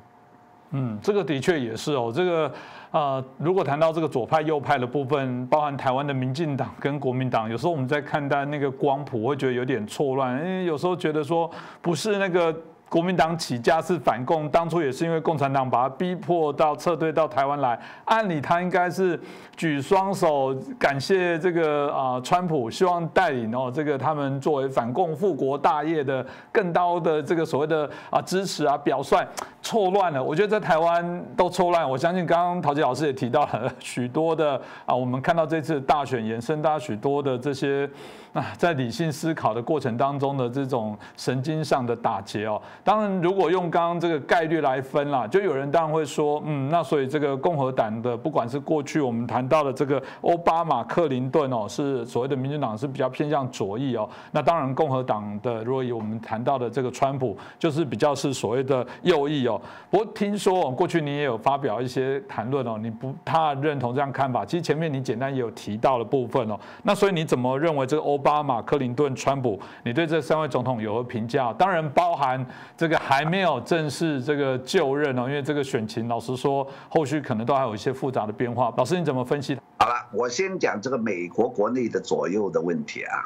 [0.71, 2.11] 嗯，这个的确也是哦。
[2.13, 2.51] 这个
[2.91, 11.49] 啊，如果谈到这个左派右派的部分，包含台湾的民进党跟国民党，有时候我们在看待那个光谱，会觉得有点错乱，因为有时候觉得说
[11.81, 12.55] 不是那个。
[12.89, 17.77] 国民党起家是反共，当初也是因为共产党把他逼迫到撤退到台湾来。
[18.05, 19.19] 按理他应该是
[19.57, 29.27] 举双手感谢这个啊川普，希望带领哦这个他们作为反共复国大业的更高的这个所谓的啊支持啊表率，
[29.61, 30.23] 错乱了。
[30.23, 31.89] 我觉得在台湾都错乱。
[31.89, 37.89] 我相信刚刚陶杰老师也提到了许多的啊，我们看到这次大选延伸大许多的这些。
[38.33, 59.59] 啊，在理性思考的过程当中的这种神经上的打结哦，当然如果用刚刚这个概率来分啦，就有人当然会说，嗯，那所以这个共和党的不管是过去我们谈到的这个奥巴马、克林顿哦，是所谓的民主党是比较偏向左翼哦，那当然共和党的如果以我们谈到的这个川普，就是比较是所谓的右翼哦。
[59.89, 64.45] 不过听说过去你也有发表一些谈论哦，你不太认同这样看法。
[64.45, 68.17] 其实前面你简单也有提到的部分哦，那所以你怎么认为这个欧？
[68.17, 71.53] 巴马、克林顿、川普，你对这三位总统有何评价？
[71.53, 72.45] 当然包含
[72.77, 78.71] 这个还没有正式这个就任哦，因为这个选情，老实说，后续可能都还有一些复杂的变化。
[78.77, 79.59] 老师你怎么分析？
[79.79, 83.25] 好了，我先讲这个美国国内的左右的问题啊。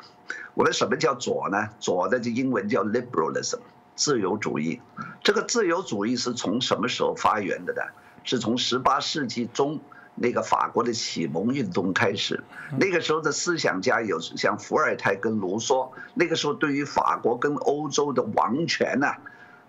[0.53, 1.67] 我们什么叫左呢？
[1.81, 3.59] 左的就英文叫 liberalism，
[3.93, 4.79] 自由主义。
[5.21, 7.81] 这个自由主义是从什么时候发源的呢？
[8.23, 9.77] 是从十八世纪中。
[10.13, 12.43] 那个法国的启蒙运动开始，
[12.77, 19.17] 那个时候的思想家有像伏尔泰跟卢梭，那个时候对于法国跟欧洲的王权呢，啊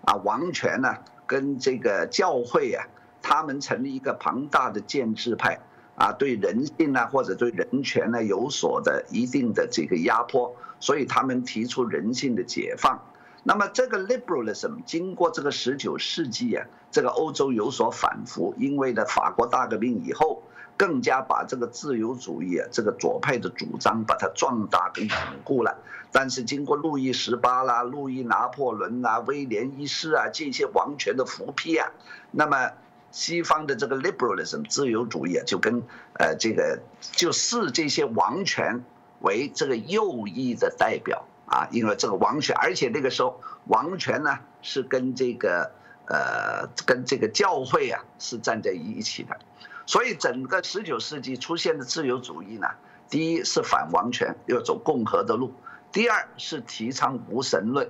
[0.05, 0.95] 啊王权呢
[1.25, 2.85] 跟这个教会啊，
[3.21, 5.59] 他们成立一个庞大的建制派，
[5.95, 12.99] 啊对人性呢或者对人权呢有所的一定的这个压迫，所以他们提出人性的解放。
[13.45, 20.43] 那么这个 liberalism 经过这个十九世纪啊，这个欧洲有所反复，因为呢法国大革命以后，
[20.77, 25.77] 更加把这个自由主义啊这个左派的主张把它壮大跟巩固了。
[26.13, 31.91] 但是经过路易十八啦、路易拿破仑啦、威廉一世啊这些王权的复辟啊，
[32.31, 32.71] 那么
[33.11, 35.83] 西方的这个 liberalism 自由主义啊就跟
[36.17, 36.79] 呃这个
[37.11, 38.85] 就视这些王权
[39.19, 41.25] 为这个右翼的代表。
[41.45, 45.69] 啊，因为这个王权，而且那个时候王权呢是跟这个
[46.07, 49.37] 呃跟这个教会啊是站在一起的，
[49.85, 52.69] 所以整个十九世纪出现的自由主义呢，
[53.07, 55.51] 第一是反王权，要走共和的路；
[55.93, 57.87] 第二是提倡无神论，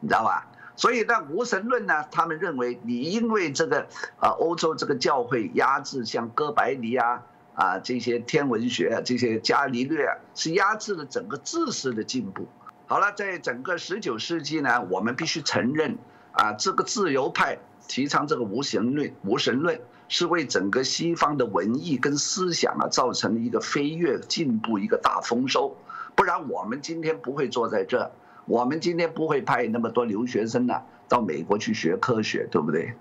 [0.00, 0.46] 你知道吧？
[0.76, 3.86] 所以那无神论呢，他们认为你因为这个
[4.18, 7.22] 啊欧洲这个教会压制像哥白尼啊
[7.54, 12.48] 啊这些天文学这些伽利略啊，是压制了整个知识的进步。
[12.86, 15.96] 好了，在整个十九世纪呢，我们必须承认
[16.32, 25.76] 啊，这个自由派提倡这个无神论，无神论是为整个西方的文艺跟思想啊，造成了一个飞跃进步，一个大丰收。
[26.14, 28.10] 不然我们今天不会坐在这，
[28.46, 32.94] 我们今天不会派那么多留学生呢到美国去学科学，对不对？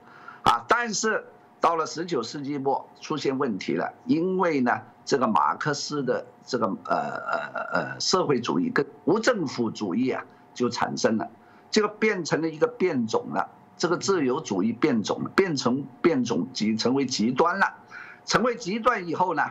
[0.43, 1.23] 啊，但是
[1.59, 4.81] 到了十九世纪末出现问题了，因为呢。
[5.05, 11.29] 这个马克思的这个呃呃呃社会主义跟无政府主义啊就产生了，
[11.69, 17.65] 这个变成了一个变种了，这个自由主义变种了，变成变种极成为极端了，
[18.25, 19.43] 成为极端以后呢，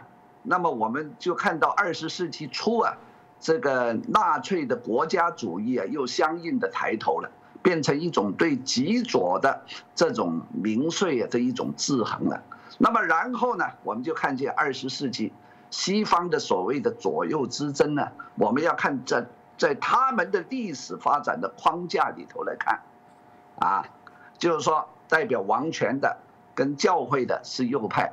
[0.42, 2.96] 那么我们就看到二十世纪初啊，
[3.42, 7.28] 这个纳粹的国家主义啊又相应的抬头了，
[7.60, 9.62] 变成一种对极左的
[9.96, 12.40] 这种民粹啊的一种制衡了。
[12.78, 15.32] 那么然后呢，我们就看见二十世纪
[15.70, 19.26] 西方的所谓的左右之争呢，我们要看在
[19.58, 22.80] 在他们的历史发展的框架里头来看，
[23.58, 23.84] 啊，
[24.38, 26.16] 就是说代表王权的
[26.54, 28.12] 跟教会的是右派，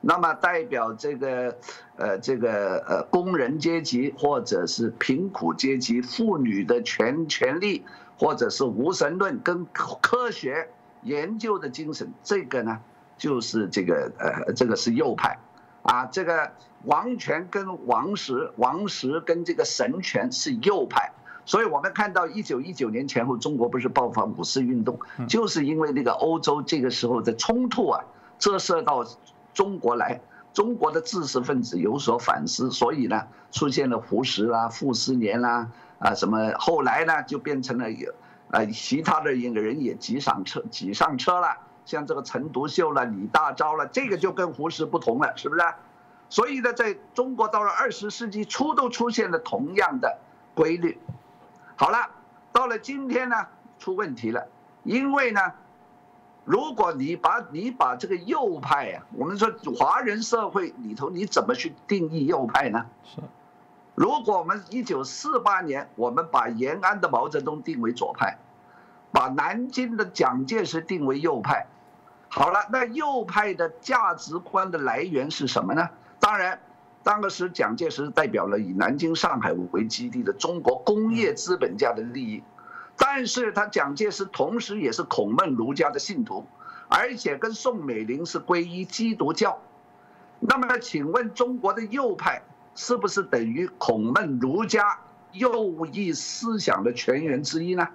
[0.00, 1.56] 那么代表这个
[1.96, 7.84] 呃这个呃工人阶级或者是贫苦阶级妇女的权权利，
[8.16, 10.68] 或者是无神论跟科学
[11.02, 12.80] 研究的精神，这个呢？
[13.16, 15.40] 就是这个呃，这个是右派，
[15.82, 16.52] 啊，这个
[16.84, 21.10] 王权跟王石，王石跟这个神权是右派，
[21.44, 28.04] 所以我们看到一九一九年前后，中国不是爆发五四运动，就是因为那个欧洲这个时候的冲突啊，
[28.38, 29.04] 折射到
[29.58, 30.20] 中国来，
[30.54, 38.14] 中国的知识分子有所反思，所以呢，出现了胡适啦、傅斯年啦，啊什么，后来呢就变成了有，
[38.52, 41.48] 呃，其他的一个人也挤上车，挤上车了，
[41.84, 45.62] 像这个陈独秀了、李大钊了，这个就跟胡适不同了，是不是？
[46.28, 50.18] 所以呢，在中国到了二十世纪初都出现了同样的
[50.54, 51.00] 规律。
[51.74, 52.08] 好了，
[52.52, 53.48] 到了今天呢，
[53.80, 54.46] 出问题了，
[54.84, 55.40] 因为呢。
[56.48, 62.86] 如果你把你把这个右派呀，我们说华人社会里头，你怎么去定义右派呢？
[63.04, 63.20] 是。
[63.94, 68.38] 如果我们一九四八年，我们把延安的毛泽东定为左派，
[69.12, 71.66] 把南京的蒋介石定为右派，
[72.30, 75.90] 好了，那右派的价值观的来源是什么呢？
[76.18, 76.60] 当然，
[77.02, 82.42] 当时蒋介石代表了以南京、上海为基地的中国工业资本家的利益。
[83.00, 86.44] 但是他蒋介石同时也是孔孟儒家的信徒，
[86.88, 89.58] 而且跟宋美龄是皈依基督教。
[90.40, 92.42] 那么，请问中国的右派
[92.74, 94.98] 是不是等于孔孟儒家
[95.32, 97.88] 右翼思想的泉源之一呢？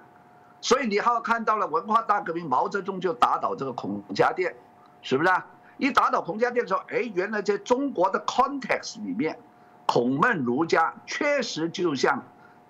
[0.60, 4.54] 所以你还看到了文化大革命，毛泽东就打倒这个孔家店，
[5.02, 5.46] 是不是啊？
[5.76, 9.38] 一打倒孔家店的时候，哎，原来在中国的 context 里面，
[9.84, 12.22] 孔孟儒家确实就像。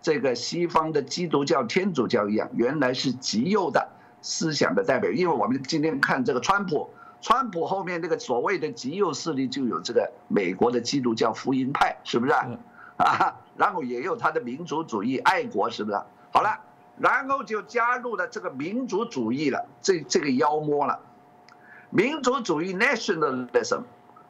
[0.04, 3.88] 这个西方的基督教、天主教一样，原来是极右的
[4.20, 5.10] 思想的代表。
[5.10, 6.90] 因为我们今天看这个川普，
[7.22, 12.32] 川普后面那个所谓的极右势力就有这个美国的基督教福音派，是不是？
[12.32, 15.96] 啊，然后也有他的民族主义、爱国，是不是？
[16.30, 16.60] 好了，
[16.98, 21.00] 然后就加入了这个民族主义了，这这个妖魔了。
[21.88, 23.84] 民族主义 （nationalism）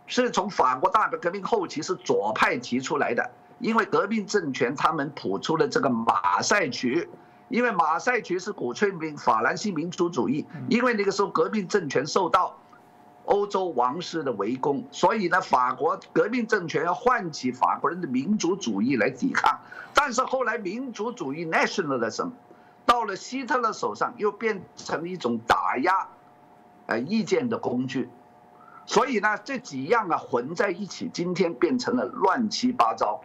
[0.06, 3.28] 是从法国大革命后期是左派提出来的。
[3.64, 7.08] 因为革命政权他们谱出了这个马赛曲，
[7.48, 12.58] 因为马赛曲是鼓吹民法兰西民族主义，因为那个时候革命政权受到
[13.24, 19.58] 欧洲王室的围攻，所以呢，法国革命政权要唤起法国人的民族主义来抵抗。
[19.94, 22.32] 但是后来民族主义 nationalism
[22.84, 26.06] 到了希特勒手上，又变成一种打压
[26.84, 28.10] 呃意见的工具，
[28.84, 33.22] 所以呢，这几样啊混在一起，今天变成了乱七八糟。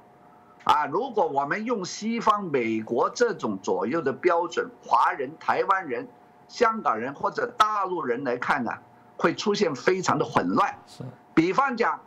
[0.69, 6.07] 啊，如果我们用西方、美国这种左右的标准，华人、台湾人、
[6.47, 8.71] 香港人或者大陆人来看呢，
[9.17, 10.77] 会出现非常的混乱。
[10.85, 11.03] 是，
[11.33, 11.99] 比方讲，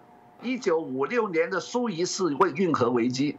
[0.43, 2.23] 一九五六年的苏伊士
[2.55, 3.37] 运河危机，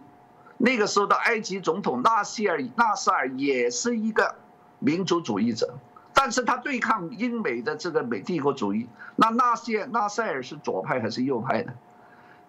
[0.57, 4.36] 那个时候的埃及总统纳希尔纳赛尔也是一个
[4.80, 5.74] 民族主义者，
[6.13, 8.89] 但是他对抗英美的这个美帝国主义。
[9.15, 11.71] 那纳西尔纳赛尔是左派还是右派呢？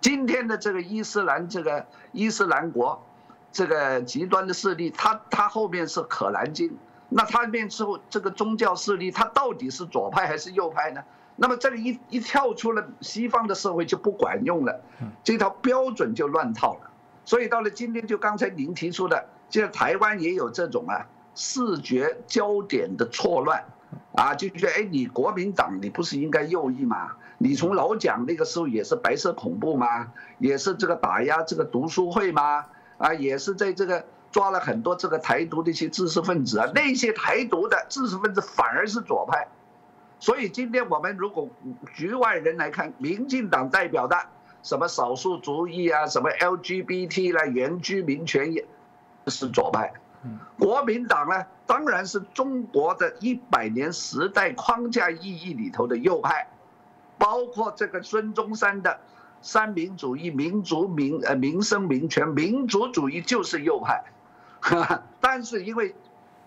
[0.05, 3.03] 今天的这个伊斯兰这个伊斯兰国，
[3.51, 6.77] 这个极端的势力，他他后面是可兰经，
[7.09, 11.03] 那他面之后这个宗教势力，他到底是左派还是右派呢？
[11.37, 14.79] 那么这个一一跳出了西方的社会就不管用了，
[15.23, 16.91] 这套标准就乱套了。
[17.25, 23.65] 所以到了今天，就刚才您提出的，现在台湾也有这种啊视觉焦点的错乱，
[24.15, 27.13] 啊就觉得哎你国民党你不是应该右翼吗？
[27.45, 30.11] 你从老蒋那个时候也是白色恐怖吗？
[30.39, 32.65] 也是这个打压这个读书会吗？
[32.97, 39.47] 啊，也是在这个抓了很多这个台独的一些知识分子啊，那些台独的知识分子反而是左派。
[40.19, 41.51] 所以今天我们如果
[41.95, 44.17] 局外人来看，民进党代表的
[44.63, 48.65] 什么少数族裔啊，什么 LGBT 啦，原居民权益，
[49.27, 49.93] 是左派。
[50.59, 56.49] 国民党呢，当然是中国的一百年时代框架意义里头的右派。
[57.19, 59.01] 包括这个孙中山的
[59.41, 64.03] 三民主义、民族民呃民生民权、民族主义就是右派，
[65.21, 65.95] 但是因为，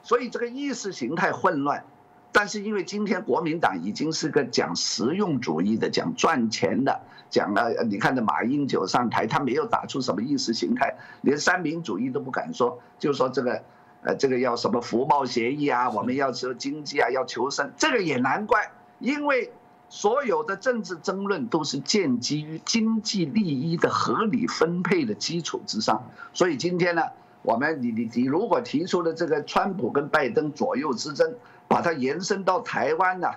[0.02, 1.86] 所以这个意识形态混乱，
[2.32, 7.00] 但是因为今天国民党已经是个讲实用主义的、讲赚钱的、
[7.30, 13.64] 讲了你看这马英九上台，他没有打出什么意识形态，连三民主义都不敢说，就说这个
[14.02, 19.52] 呃这个要什么服贸协议啊，我们要求经济啊，要求生，这个也难怪，因为。
[19.90, 27.04] 所有的政治争论都是建基于经济利益的合理分配的基础之上，所以今天呢，
[27.42, 31.36] 我们你你你如果提出了这个川普跟拜登左右之争，
[31.70, 33.30] 把它延伸到台湾呢，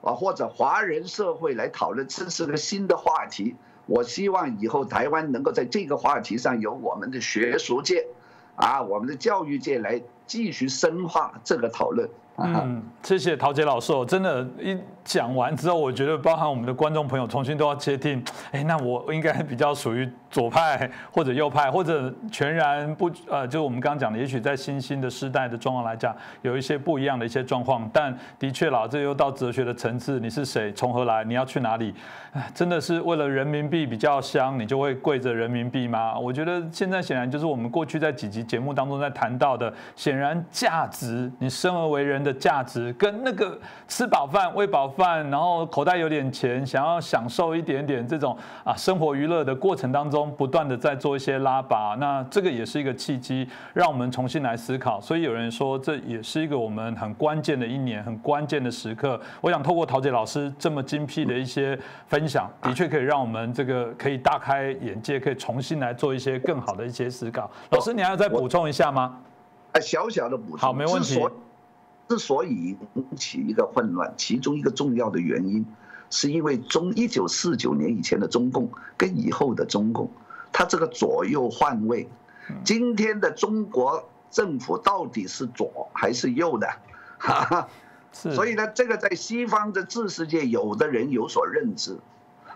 [0.00, 3.54] 啊或者华人社会来讨论，这是个新的话题。
[3.84, 8.06] 我希望以后台湾能够在这个话题上由我们的学术界，
[8.56, 12.08] 啊我们的教育界来继续深化这个讨论。
[12.40, 18.22] 嗯，谢谢陶杰老师，真的，一讲完之后，我觉得包含我们的观众朋友重新都要接听。
[18.52, 27.88] 哎，那我应该比较属于左派或者右派，或者全然不呃，就我们刚刚讲的，也许在新兴的时代的状况来讲，有一些不一样的一些状况。
[27.92, 31.94] 但的确啦，这又到哲学的层次，你是谁，从何来，你要去哪里？
[32.54, 36.18] 真的是为了人民币比较香，你就会跪着人民币吗？
[36.18, 43.58] 我觉得现在显然就是我们过去在几集节目当中在谈到的，显然价值，你生而为人的价值，跟那个
[43.88, 51.96] 吃饱饭、喂饱饭，然后口袋有点钱，想要享受一点点这种啊生活娱乐的过程当中，不断的在做一些拉拔。
[51.98, 55.00] 那这个也是一个契机，让我们重新来思考。
[55.00, 59.18] 所以有人说，这也是一个我们很关键的一年，很关键的时刻。
[59.40, 61.74] 我想透过陶杰老师这么精辟的一些
[62.06, 62.18] 分。
[62.18, 67.48] 分享的确可以让我们这个可以大开眼界，可以重新来做一些更好的一些思考。
[67.70, 69.16] 老师，你还要再补充一下吗？
[69.70, 70.58] 啊，小小的补充。
[70.58, 71.24] 好，没问题。
[72.08, 75.64] 之所以引起一个混乱，其中一个重要的原因，
[76.10, 80.10] 是因为中一九四九年以前的中共跟以后的中共，
[80.52, 82.08] 它这个左右换位。
[82.64, 86.66] 今天的中国政府到底是左还是右的？
[87.18, 87.68] 哈哈。
[88.10, 91.98] 所以呢，这个在西方的知识界，有的人有所认知，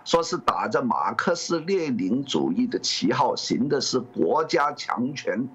[0.04, 5.46] 说是打着马克思列宁主义的旗号，行的是国家强权，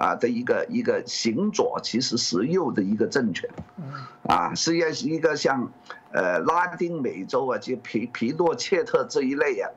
[0.00, 3.48] 啊的一个一个行左其实实右的一个政权，
[4.26, 5.70] 啊，实际上是一个像，
[6.10, 9.70] 呃，拉丁美洲啊，就皮皮诺切特这一类啊，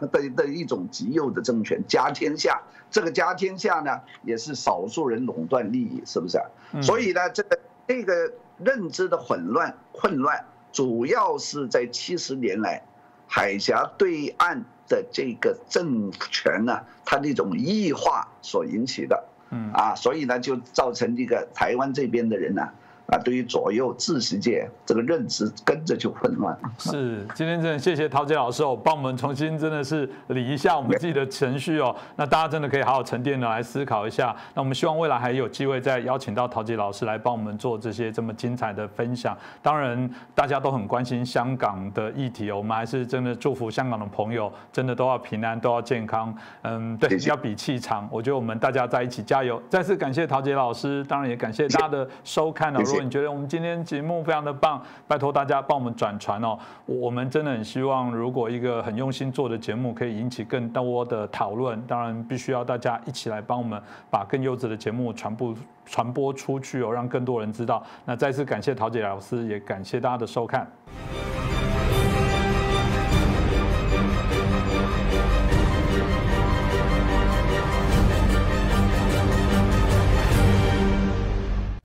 [0.10, 6.38] 的的一种极右的政权，家天下，这个家天下呢，也是少数人垄断利益，是不是？
[6.38, 6.46] 啊
[6.82, 8.32] 所以呢，这个这个。
[8.60, 12.82] 认知的混乱、混乱，主要是在七十年来，
[13.28, 19.24] 海峡对岸的这个政权呢，它那种异化所引起的。
[19.50, 22.68] 嗯啊，所以呢，就造成这个台湾这边的人呢。
[23.16, 26.56] 对于左右知识界这个认知跟着就混乱。
[26.78, 31.94] 是，今天真的谢谢陶杰老师哦，帮我们重新真的是理一下我们自己的程序哦。
[32.16, 34.36] 那大家真的可以好好沉淀的来思考一下。
[34.54, 39.36] 那我们希望未来还有机会再邀请到陶杰老师来帮我们做这些这么精彩的分享。
[39.62, 46.34] 当然，大家都很关心香港的议题哦，我们还是真的祝福香港的朋友真的都要平安，都要健康。
[46.62, 48.06] 嗯，对，要比气场。
[48.12, 49.62] 我觉得我们大家在一起加油。
[49.70, 52.97] 再次感谢陶杰老师，当然也感谢大家的收看哦。
[53.02, 56.58] 你觉得我们今天节目非常的棒，拜托大家帮我们转传哦。
[56.86, 63.80] 我们真的很希望，如果一个很用心做的节目可以引起更多的讨论，当然必须要大家一起来帮我们
[64.10, 67.82] 把更优质的节目传播传播出去哦，让更多人知道。
[68.04, 70.66] 那再次感谢陶姐老师，也感谢大家的收看。